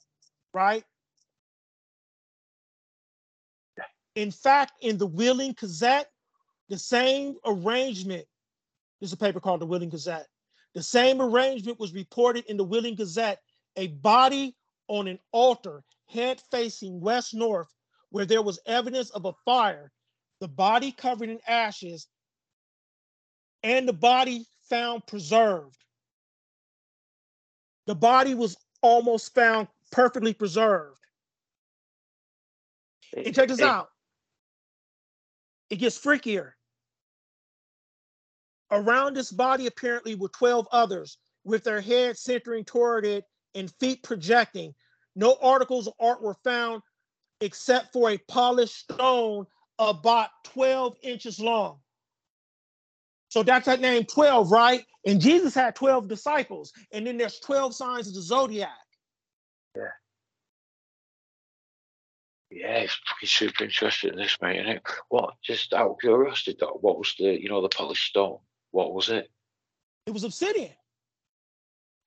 [0.52, 0.82] right?
[4.16, 6.10] In fact, in the Wheeling Gazette,
[6.68, 8.26] the same arrangement,
[9.00, 10.26] there's a paper called the Wheeling Gazette.
[10.74, 13.40] The same arrangement was reported in the Wheeling Gazette,
[13.76, 14.56] a body
[14.88, 17.68] on an altar, head facing west north,
[18.10, 19.92] where there was evidence of a fire,
[20.40, 22.08] the body covered in ashes,
[23.62, 25.76] and the body found preserved.
[27.86, 30.98] The body was almost found perfectly preserved.
[33.16, 33.88] And check this out.
[35.70, 36.52] It gets freakier.
[38.72, 44.02] Around this body, apparently, were 12 others with their heads centering toward it and feet
[44.02, 44.74] projecting.
[45.14, 46.82] No articles of art were found
[47.42, 49.44] except for a polished stone
[49.78, 51.80] about 12 inches long.
[53.28, 54.84] So that's that name 12, right?
[55.06, 56.72] And Jesus had 12 disciples.
[56.92, 58.70] And then there's 12 signs of the zodiac.
[59.76, 59.82] Yeah,
[62.50, 64.82] Yeah, it's fucking super interesting, this, mate, isn't it?
[65.08, 68.38] What, just out of curiosity, though, what was the, you know, the polished stone?
[68.72, 69.30] What was it?
[70.06, 70.72] It was obsidian.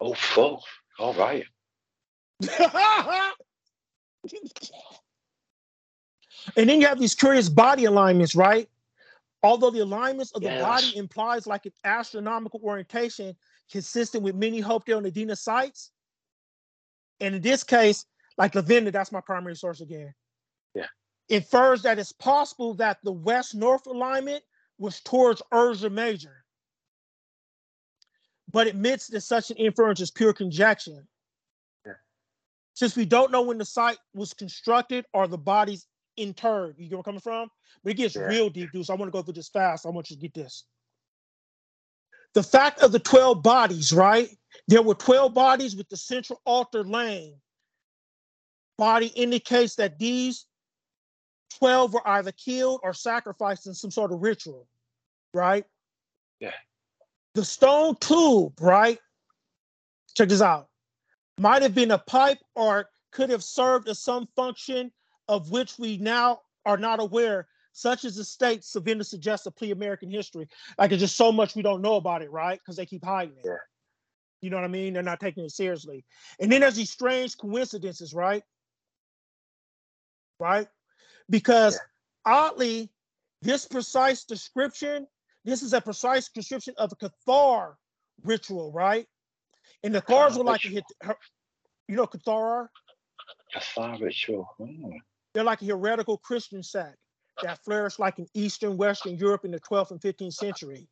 [0.02, 0.60] Oh, fuck.
[1.00, 1.46] All right.
[6.58, 8.70] and then you have these curious body alignments, right?
[9.42, 10.62] Although the alignments of the Yes.
[10.62, 13.36] body implies like an astronomical orientation
[13.72, 15.92] consistent with many Hopedale and Adena sites.
[17.20, 18.06] And in this case,
[18.38, 20.14] like Levenda, that's my primary source again.
[20.74, 20.88] Yeah.
[21.30, 24.44] Infers that it's possible that the west-north alignment
[24.78, 26.45] was towards Ursa Major.
[28.56, 31.06] But admits that such an inference is pure conjecture.
[31.86, 31.96] Yeah.
[32.74, 36.76] Since we don't know when the site was constructed or the bodies interred.
[36.78, 37.50] You get where I'm coming from?
[37.84, 38.22] But it gets Yeah.
[38.22, 38.86] real deep, dude.
[38.86, 39.86] So I want to go through this fast.
[39.86, 40.64] I want you to get this.
[42.32, 44.30] The fact of the 12 bodies, right?
[44.70, 47.42] There were 12 bodies with the central altar laying.
[48.78, 50.46] Body indicates that these
[51.60, 54.66] 12 were either killed or sacrificed in some sort of ritual,
[55.34, 55.66] right?
[56.40, 56.54] Yeah.
[57.36, 58.98] The stone tube, right?
[60.16, 60.70] Check this out.
[61.38, 64.92] Might have been a pipe or could have served as some function
[65.28, 70.10] of which we now are not aware, such as the states Savannah suggests of pre-American
[70.10, 70.48] history.
[70.78, 72.58] Like it's just so much we don't know about it, right?
[72.58, 73.46] Because they keep hiding it.
[73.46, 73.58] Yeah.
[74.42, 74.94] You know what I mean?
[74.94, 76.06] They're not taking it seriously.
[76.40, 78.44] And then there's these strange coincidences, right?
[80.40, 80.68] Right?
[81.30, 81.80] Because
[82.26, 82.92] oddly,
[83.42, 85.08] this precise description,
[85.46, 87.76] this is a precise description of a Cathar
[88.24, 89.08] ritual, right?
[89.84, 91.16] And the Cathars would like to hit, her,
[91.88, 92.68] you know, Cathar?
[93.56, 94.48] Cathar ritual.
[94.60, 94.94] Oh.
[95.34, 96.98] They're like a heretical Christian sect
[97.44, 100.88] that flourished like in Eastern, Western Europe in the 12th and 15th century.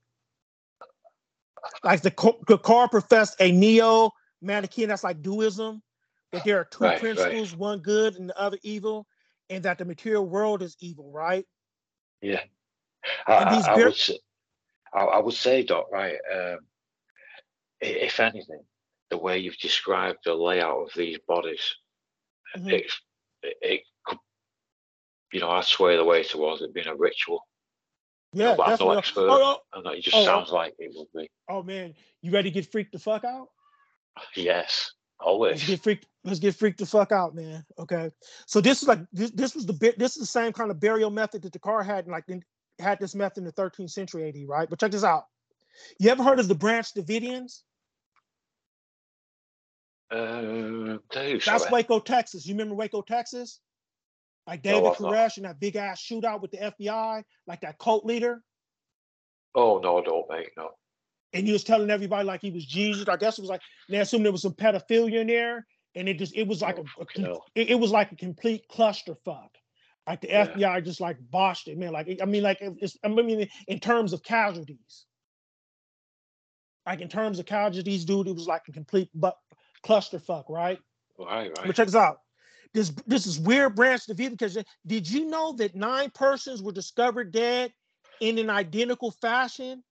[1.83, 5.81] Like the Cathar professed a neo Manichaean, that's like duism,
[6.31, 6.99] that there are two Right, right.
[6.99, 9.07] principles, one good and the other evil,
[9.49, 11.45] and that the material world is evil, right?
[12.21, 12.41] Yeah.
[13.27, 13.95] I, And I, these I would
[14.95, 16.59] I, I would say, Doc, right, um,
[17.81, 18.61] if anything,
[19.09, 21.75] the way you've described the layout of these bodies,
[22.55, 22.71] Mhm.
[22.73, 22.91] it,
[23.61, 24.19] it, could,
[25.31, 27.41] you know, I'd sway the way towards it being a ritual.
[28.33, 29.29] Yeah, but I'm no expert.
[29.29, 30.25] Oh, oh, And that it just Oh, oh.
[30.25, 31.29] sounds like it would be.
[31.49, 33.49] oh, man, you ready to get freaked the fuck out?
[34.35, 35.53] Yes, always.
[35.57, 36.07] Let's get freaked.
[36.23, 37.65] Let's get freaked the fuck out, man.
[37.79, 38.11] Okay.
[38.47, 39.31] So this is like this.
[39.31, 39.97] This was the bit.
[39.99, 42.07] This is the same kind of burial method that the car had.
[42.07, 42.43] Like in,
[42.79, 44.69] had this method in the 13th century AD, right?
[44.69, 45.25] But check this out.
[45.99, 47.61] You ever heard of the Branch Davidians?
[50.11, 51.69] Uh, That's.
[51.71, 52.45] Waco, Texas.
[52.45, 53.59] You remember Waco, Texas?
[54.45, 54.97] Like David I've.
[54.97, 58.43] Koresh and that big ass shootout with the FBI, like that cult leader.
[59.55, 60.71] Oh, no, don't, mate, no.
[61.33, 63.07] and he was telling everybody like he was Jesus.
[63.07, 65.65] I guess it was like they assumed there was some pedophilia in there,
[65.95, 68.63] and it just it was like a, a fucking it, it was like a complete
[68.71, 69.49] clusterfuck.
[70.07, 70.47] Like the Yeah.
[70.47, 71.93] FBI just like botched it, man.
[71.93, 75.05] Like I mean, like it's I mean in terms of casualties.
[76.85, 79.37] Like in terms of casualties, dude, it was like a complete but
[79.85, 80.79] clusterfuck, right?
[81.17, 81.75] Right, But right.
[81.75, 82.17] check this out.
[82.73, 86.71] This this is weird branch David because uh, did you know that nine persons were
[86.71, 87.71] discovered dead
[88.19, 89.83] in an identical fashion?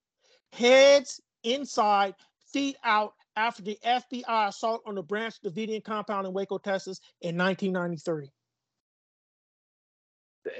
[0.51, 2.13] Heads inside,
[2.51, 7.37] feet out after the FBI assault on the Branch Davidian compound in Waco, Texas in
[7.37, 8.29] 1993.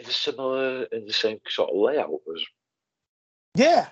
[0.07, 2.43] Similar in the same sort of layout as
[3.55, 3.87] Yeah,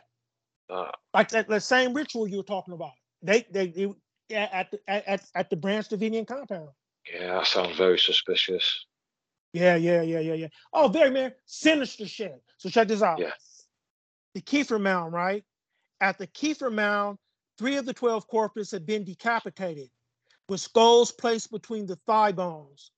[0.69, 0.95] that.
[1.13, 2.93] like that, that same ritual you were talking about.
[3.21, 3.93] They they, they
[4.35, 6.69] at the at, at, at the Branch Davidian compound.
[7.13, 8.85] Yeah, that sounds very suspicious.
[9.53, 10.47] Yeah, yeah, yeah, yeah, yeah.
[10.71, 12.41] Oh, very man, sinister shit.
[12.57, 13.19] So check this out.
[13.19, 13.31] Yeah.
[14.33, 15.43] The Kiefer Mound, right?
[15.99, 17.17] At the Kiefer Mound,
[17.57, 19.89] three of the 12 corpses had been decapitated,
[20.47, 22.91] with skulls placed between the thigh bones.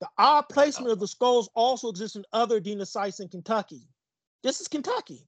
[0.00, 3.82] The odd placement of the skulls also exists in other Adena sites in Kentucky.
[4.42, 5.26] This is Kentucky.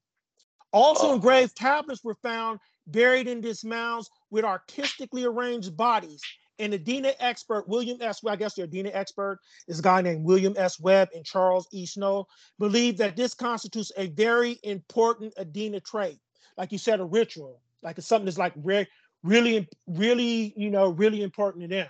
[0.73, 1.15] Also, Oh.
[1.15, 6.23] engraved tablets were found buried in these mounds with artistically arranged bodies.
[6.61, 8.21] And the Adena expert, William S.
[8.25, 10.79] I guess they're Adena expert, a guy named William S.
[10.79, 11.87] Webb and Charles E.
[11.87, 16.21] Snow, believe that this constitutes a very important Adena trait.
[16.57, 18.87] Like you said, a ritual, like it's something that's like re-
[19.23, 21.89] really, really, you know, really important to them.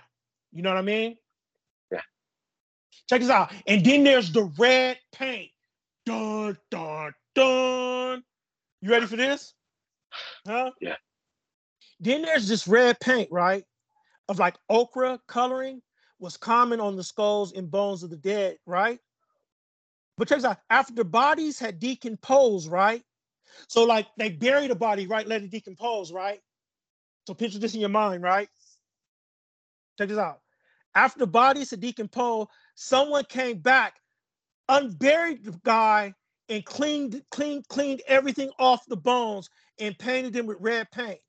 [0.53, 1.17] You know what I mean?
[3.09, 3.51] Check this out.
[3.67, 5.49] And then there's the red paint.
[6.05, 8.23] Dun, dun, dun.
[8.81, 9.53] You ready for this?
[10.47, 10.71] Huh?
[10.81, 10.95] Yeah.
[11.99, 13.63] Then there's this red paint, right?
[14.27, 15.81] Of like ochre coloring
[16.19, 18.99] was common on the skulls and bones of the dead, right?
[20.17, 20.57] But check this out.
[20.69, 23.03] After the bodies had decomposed, right?
[23.67, 25.27] So like they buried a body, right?
[25.27, 26.39] Let it decompose, right?
[27.27, 28.47] So picture this in your mind, right?
[29.97, 30.39] Check this out.
[30.95, 32.49] After the bodies had decomposed,
[32.81, 33.93] someone came back,
[34.67, 36.13] unburied the guy,
[36.49, 41.19] and cleaned, cleaned, cleaned everything off the bones and painted them with red paint.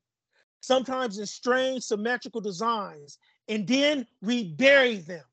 [0.60, 5.24] Sometimes in strange symmetrical designs, and then reburied them.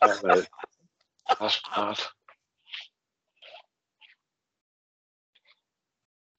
[0.00, 0.22] That's
[1.76, 1.98] mad.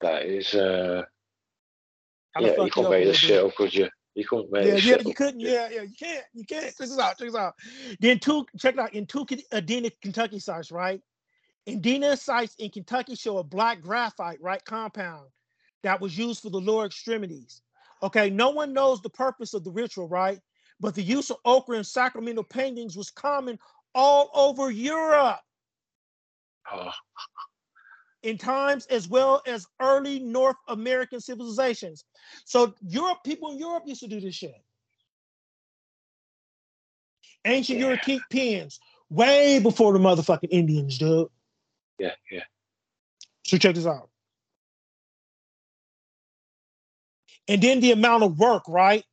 [0.00, 1.02] That is, uh,
[2.38, 3.88] yeah, you fucked couldn't up a make this shit up, could you?
[4.16, 5.40] You couldn't make Yeah, yeah, you couldn't.
[5.40, 6.24] Yeah, yeah, you can't.
[6.34, 6.64] You can't.
[6.64, 7.18] Check this out.
[7.18, 7.54] Check this out.
[8.00, 8.94] Then two, check it out.
[8.94, 11.00] In two Adena, uh, Kentucky sites, right?
[11.68, 15.28] Indina sites in Kentucky show a black graphite, right, compound
[15.82, 17.62] that was used for the lower extremities.
[18.02, 20.40] Okay, no one knows the purpose of the ritual, right?
[20.80, 23.58] but the use of ochre in sacramental paintings was common
[23.94, 25.40] all over Europe
[26.72, 26.90] Oh,
[28.26, 32.04] in times as well as early North American civilizations.
[32.44, 34.60] So Europe, people in Europe used to do this shit.
[37.44, 37.86] Ancient Yeah.
[37.86, 41.28] Europeans, way before the motherfucking Indians, dude.
[42.00, 42.42] yeah, yeah.
[43.44, 44.10] So check this out.
[47.46, 49.04] And then the amount of work, right?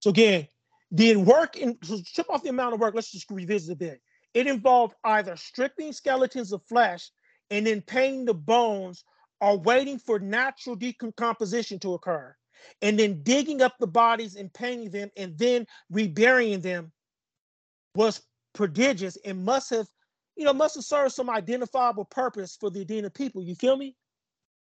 [0.00, 0.48] So again,
[0.90, 2.96] the work in so chip off the amount of work.
[2.96, 4.00] Let's just revisit a bit.
[4.34, 7.08] It involved either stripping skeletons of flesh
[7.50, 9.04] and then painting the bones,
[9.40, 12.34] are waiting for natural decomposition to occur,
[12.82, 16.92] and then digging up the bodies and painting them, and then reburying them
[17.94, 18.22] was
[18.52, 19.86] prodigious and must have,
[20.36, 23.42] you know, must have served some identifiable purpose for the Adena people.
[23.42, 23.96] You feel me?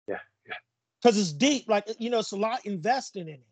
[0.08, 0.56] Yeah, yeah.
[1.02, 3.46] Because it's deep, like you know, it's a lot invested in it.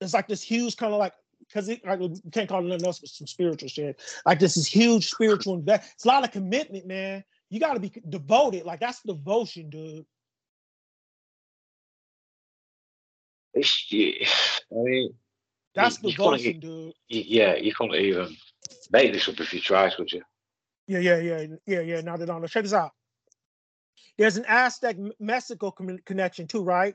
[0.00, 1.12] It's like this huge kind of like
[1.50, 4.00] because it like we can't call it nothing else but some spiritual shit.
[4.24, 5.90] Like this is huge spiritual invest.
[5.94, 7.24] It's a lot of commitment, man.
[7.48, 8.64] You got to be devoted.
[8.64, 10.06] Like that's devotion, dude.
[13.54, 14.12] Yeah,
[14.70, 15.14] I mean,
[15.74, 16.94] That's You- you devotion, dude.
[17.08, 18.36] yeah, you can't even
[18.90, 20.22] make this up if you tried, could you?
[20.86, 22.00] Yeah, yeah, yeah, yeah, yeah.
[22.00, 22.92] Now that I know, check this out.
[24.18, 26.94] There's an Aztec Mexico connection too, right?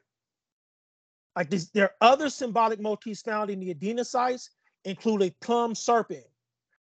[1.35, 4.49] Like this, there are other symbolic motifs found in the Adena sites,
[4.85, 6.25] include a plum serpent,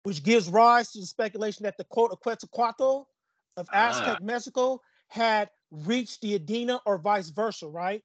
[0.04, 3.08] which gives rise to the speculation that the quote of Quetzalcoatl
[3.58, 4.24] of Aztec ah.
[4.24, 8.02] Mexico had reached the Adena or vice versa, right?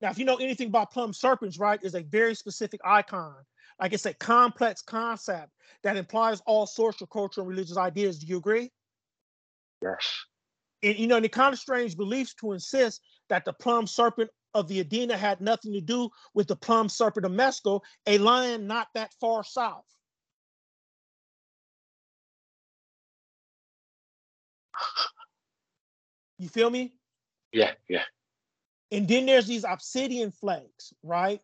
[0.00, 3.36] Now, if you know anything about plum serpents, right, is a very specific icon.
[3.80, 5.50] Like it's a complex concept
[5.82, 8.18] that implies all sorts of cultural and religious ideas.
[8.18, 8.70] Do you agree?
[9.82, 10.06] Yes.
[10.82, 14.30] And you know, and it kind of strange beliefs to insist that the plum serpent
[14.56, 18.66] of the Adena had nothing to do with the plum serpent of Mexico, a lion
[18.66, 19.84] not that far south.
[26.38, 26.94] You feel me?
[27.52, 28.02] Yeah, yeah.
[28.90, 31.40] And then there's these obsidian flakes, right?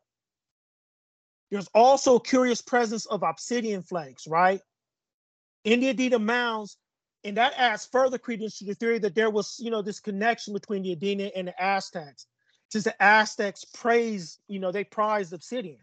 [1.50, 4.60] There's also a curious presence of obsidian flakes, right?
[5.64, 6.76] In the Adena mounds,
[7.24, 10.52] and that adds further credence to the theory that there was, you know, this connection
[10.54, 12.26] between the Adena and the Aztecs.
[12.72, 15.76] Since the Aztecs praised, you know, they prized obsidian.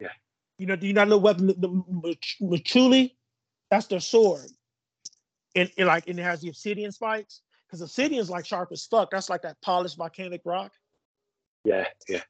[0.00, 0.08] Yeah.
[0.58, 1.68] You know, do you not know what the, the
[2.42, 3.12] machuli?
[3.70, 4.46] That's their sword.
[5.54, 9.12] And, and like, and it has the obsidian spikes because obsidian's like sharp as fuck.
[9.12, 10.72] That's like that polished volcanic rock.
[11.64, 12.22] Yeah, yeah.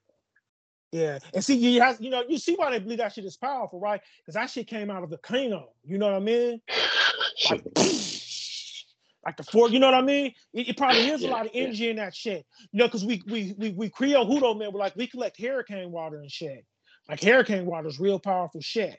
[0.90, 3.38] Yeah, and see, you have, you know, you see why they believe that shit is
[3.38, 4.02] powerful, right?
[4.18, 5.70] Because that shit came out of the volcano.
[5.82, 6.60] You know what I mean?
[7.50, 7.64] Like,
[9.24, 10.32] like the four, you know what I mean?
[10.52, 11.62] It, it probably is a lot of yeah.
[11.62, 12.44] energy in that shit.
[12.72, 15.90] You know, because we we we we Creole Hoodoo man, we're like we collect hurricane
[15.92, 16.64] water and shit.
[17.08, 18.98] Like hurricane water is real powerful shit.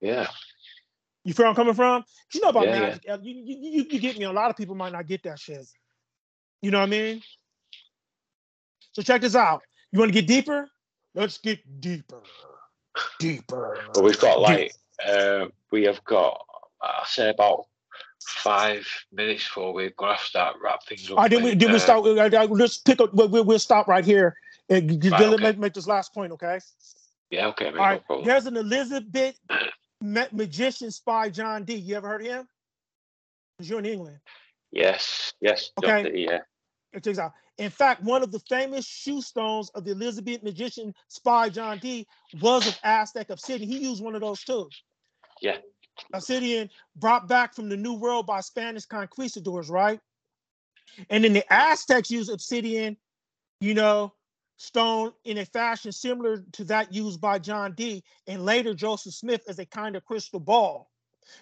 [0.00, 0.26] yeah.
[1.24, 2.02] You feel where I'm coming from?
[2.34, 2.80] You know about Yeah, yeah.
[2.80, 3.02] magic.
[3.08, 4.24] uh, You, you, you, you get me.
[4.24, 5.64] A lot of people might not get that shit.
[6.62, 7.22] You know what I mean?
[8.90, 9.62] So check this out.
[9.92, 10.68] You want to get deeper?
[11.14, 12.22] Let's get deeper.
[13.20, 13.78] Deeper.
[13.94, 14.74] But we've got like,
[15.06, 16.44] uh, we have got,
[16.82, 17.66] I say about
[18.28, 21.16] five minutes before we're to start wrap things up.
[21.18, 21.42] Right, did.
[21.42, 22.06] We, then we Uh, start.
[22.06, 22.10] uh,
[22.42, 23.12] uh, Let's pick up.
[23.14, 24.36] We'll, we'll- stop right here
[24.68, 25.42] and Right, okay.
[25.42, 26.58] make, make this last point, okay?
[27.30, 27.66] Yeah, okay.
[27.66, 27.74] All
[28.08, 29.38] no There's an Elizabeth
[30.00, 31.74] ma- magician spy, John Dee.
[31.76, 32.48] You ever heard of him?
[33.56, 34.18] Because you're in England.
[34.70, 35.70] Yes, yes.
[35.82, 36.02] Okay.
[36.04, 36.16] Dr.
[36.16, 36.38] Yeah.
[36.92, 37.32] It takes out.
[37.58, 42.06] In fact, one of the famous shew stones of the Elizabeth magician spy John Dee
[42.40, 43.68] was of Aztec obsidian.
[43.70, 44.68] He used one of those too.
[45.40, 45.58] Yeah.
[46.12, 50.00] Obsidian brought back from the New World by Spanish conquistadors, right?
[51.10, 52.96] And then the Aztecs used obsidian,
[53.60, 54.12] you know,
[54.56, 59.42] stone in a fashion similar to that used by John Dee and later Joseph Smith
[59.48, 60.90] as a kind of crystal ball.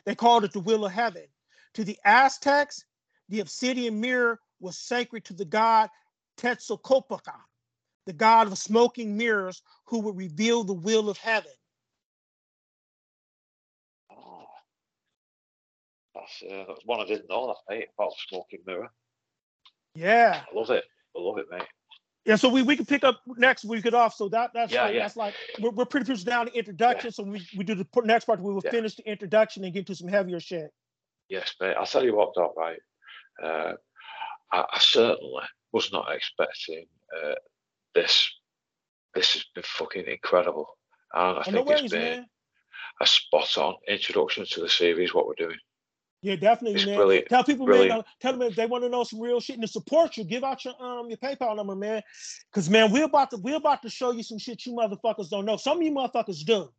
[0.05, 1.27] They called it the Wheel of Heaven.
[1.75, 2.85] To the Aztecs,
[3.29, 5.89] the obsidian mirror was sacred to the god
[6.37, 7.21] Tetzalcoatl,
[8.07, 11.53] the god of smoking mirrors who would reveal the will of heaven.
[16.21, 18.91] That's, uh, that's one I didn't know that, mate, about the smoking mirror.
[19.95, 20.43] Yeah.
[20.51, 20.85] I love it.
[21.17, 21.67] I love it, mate.
[22.27, 24.15] Yeah, so we, we can pick up next week it off.
[24.15, 25.01] So that that's Yeah, like yeah.
[25.03, 27.11] that's like we're, we're pretty much down to introduction.
[27.13, 28.41] So we, we do the next part.
[28.43, 28.71] We will Yeah.
[28.71, 30.71] finish the introduction and get to some heavier shit.
[31.29, 31.75] Yes, mate.
[31.79, 32.79] I'll tell you what, Doc, right?
[33.43, 33.73] Uh,
[34.53, 35.43] I, I certainly
[35.73, 36.85] was not expecting
[37.17, 37.35] uh,
[37.95, 38.31] this.
[39.15, 40.67] This has been fucking incredible.
[41.15, 42.27] And I Oh, no think worries, it's been man.
[43.01, 45.59] a spot on introduction to the series, what we're doing.
[46.23, 46.97] Yeah, definitely, man.
[46.97, 47.29] brilliant.
[47.29, 47.91] Tell people, Brilliant.
[47.91, 48.05] man.
[48.21, 50.45] Tell them if they want to know some real shit and to support you, give
[50.45, 52.03] out your um your PayPal number, man.
[52.51, 55.47] Because man, we're about to we're about to show you some shit you motherfuckers don't
[55.47, 55.57] know.
[55.57, 56.71] Some of you motherfuckers do,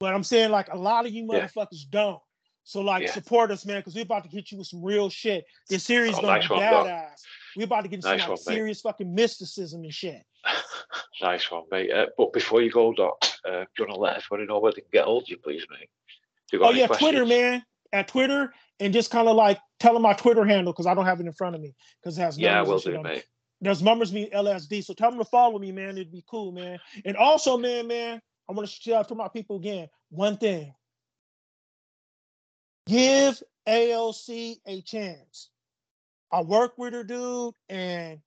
[0.00, 1.46] but I'm saying like a lot of you Yeah.
[1.46, 2.20] motherfuckers don't.
[2.64, 3.12] So like Yeah.
[3.12, 5.44] support us, man, because we're about to hit you with some real shit.
[5.68, 7.22] This series Oh, gonna nice be badass.
[7.56, 10.24] We're about to get into Nice some like, one, serious fucking mysticism and shit.
[11.22, 11.92] nice one, mate.
[11.92, 14.72] Uh, but before you go, Doc, uh, do you want to let everybody know where
[14.72, 15.88] they can get hold of you, please, mate?
[16.60, 17.64] Oh yeah, Twitter, man.
[17.92, 21.04] At Twitter, and just kind of like tell them my Twitter handle because I don't
[21.04, 23.02] have it in front of me because it has Yeah, numbers will do, it.
[23.02, 23.24] mate.
[23.60, 24.82] There's numbers me LSD.
[24.84, 25.90] So tell them to follow me, man.
[25.90, 26.80] It'd be cool, man.
[27.04, 29.88] And also, man, man, I want to share to my people again.
[30.10, 30.74] One thing.
[32.86, 34.28] Give ALC
[34.66, 35.50] a chance.
[36.32, 38.18] I work with her, dude, and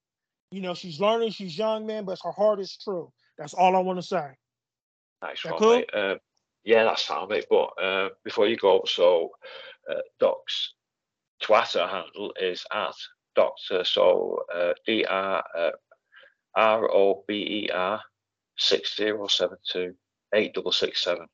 [0.51, 3.11] you know, she's learning, she's young, man, but her heart is true.
[3.37, 4.29] That's all I want to say.
[5.21, 5.75] Nice That one, cool?
[5.77, 5.89] mate.
[5.93, 6.15] Uh,
[6.65, 7.45] yeah, that's fine, mate.
[7.49, 9.31] But uh, before you go, so
[9.89, 10.73] uh, Doc's
[11.41, 12.95] Twitter handle is at
[13.35, 15.71] Doctor, so uh, D R uh,
[16.55, 18.01] R O B E R
[18.57, 19.93] six zero seven two
[20.33, 21.27] eight double six seven.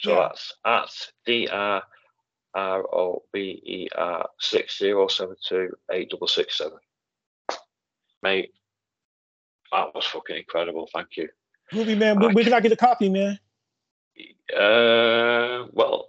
[0.00, 0.28] So Yeah.
[0.28, 0.90] that's at
[1.26, 1.82] D R
[2.54, 6.78] R O B E R six zero seven two eight double six seven.
[8.22, 8.52] Mate,
[9.72, 10.88] that was fucking incredible.
[10.92, 11.28] Thank you.
[11.72, 12.18] Groovy, man.
[12.20, 13.38] Where, where can I get a copy, man?
[14.56, 16.08] Uh, well,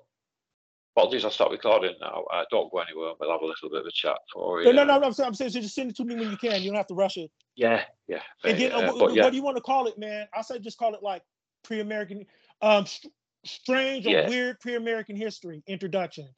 [0.95, 2.23] apologies, I'll stop recording now.
[2.33, 3.13] Uh, don't go anywhere.
[3.19, 4.73] We'll have a little bit of a chat for you.
[4.73, 5.05] no, no, no.
[5.07, 6.61] I'm saying, I'm saying, so just send it to me when you can.
[6.61, 7.31] You don't have to rush it.
[7.55, 8.21] Yeah, yeah.
[8.43, 10.27] And then, uh, but yeah, what do you want to call it, man?
[10.33, 11.21] I say just call it like
[11.63, 12.25] pre-American,
[12.61, 13.13] um, st-
[13.45, 14.29] strange or Yeah.
[14.29, 16.29] weird pre-American history introduction.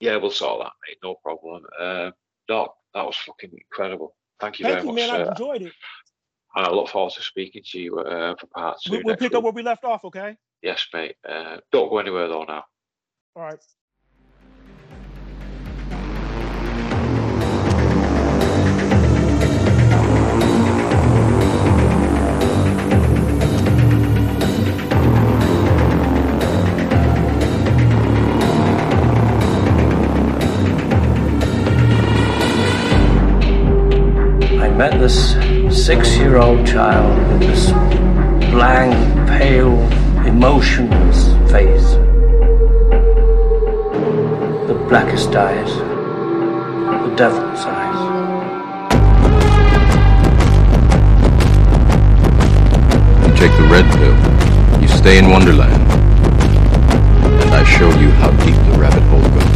[0.00, 0.98] yeah, we'll sort that, mate.
[1.02, 1.64] No problem.
[1.78, 2.10] Uh,
[2.48, 4.16] Doc, that was fucking incredible.
[4.40, 5.26] Thank you Thank very you, much, man.
[5.26, 5.72] I enjoyed it.
[6.54, 8.92] And I look forward to speaking to you uh, for part two.
[8.92, 10.36] We, we'll pick up where we left off, okay?
[10.62, 11.16] Yes, mate.
[11.28, 12.64] Uh, don't go anywhere though now.
[13.34, 13.58] All right.
[34.60, 35.32] I met this
[35.84, 37.72] six year old child with this
[38.52, 38.94] blank,
[39.28, 39.76] pale,
[40.32, 41.90] emotionless face.
[44.66, 45.70] The blackest eyes,
[47.04, 48.00] the devil's eyes.
[53.26, 55.82] You take the red pill, you stay in Wonderland,
[57.42, 59.51] and I show you how deep the rabbit hole goes.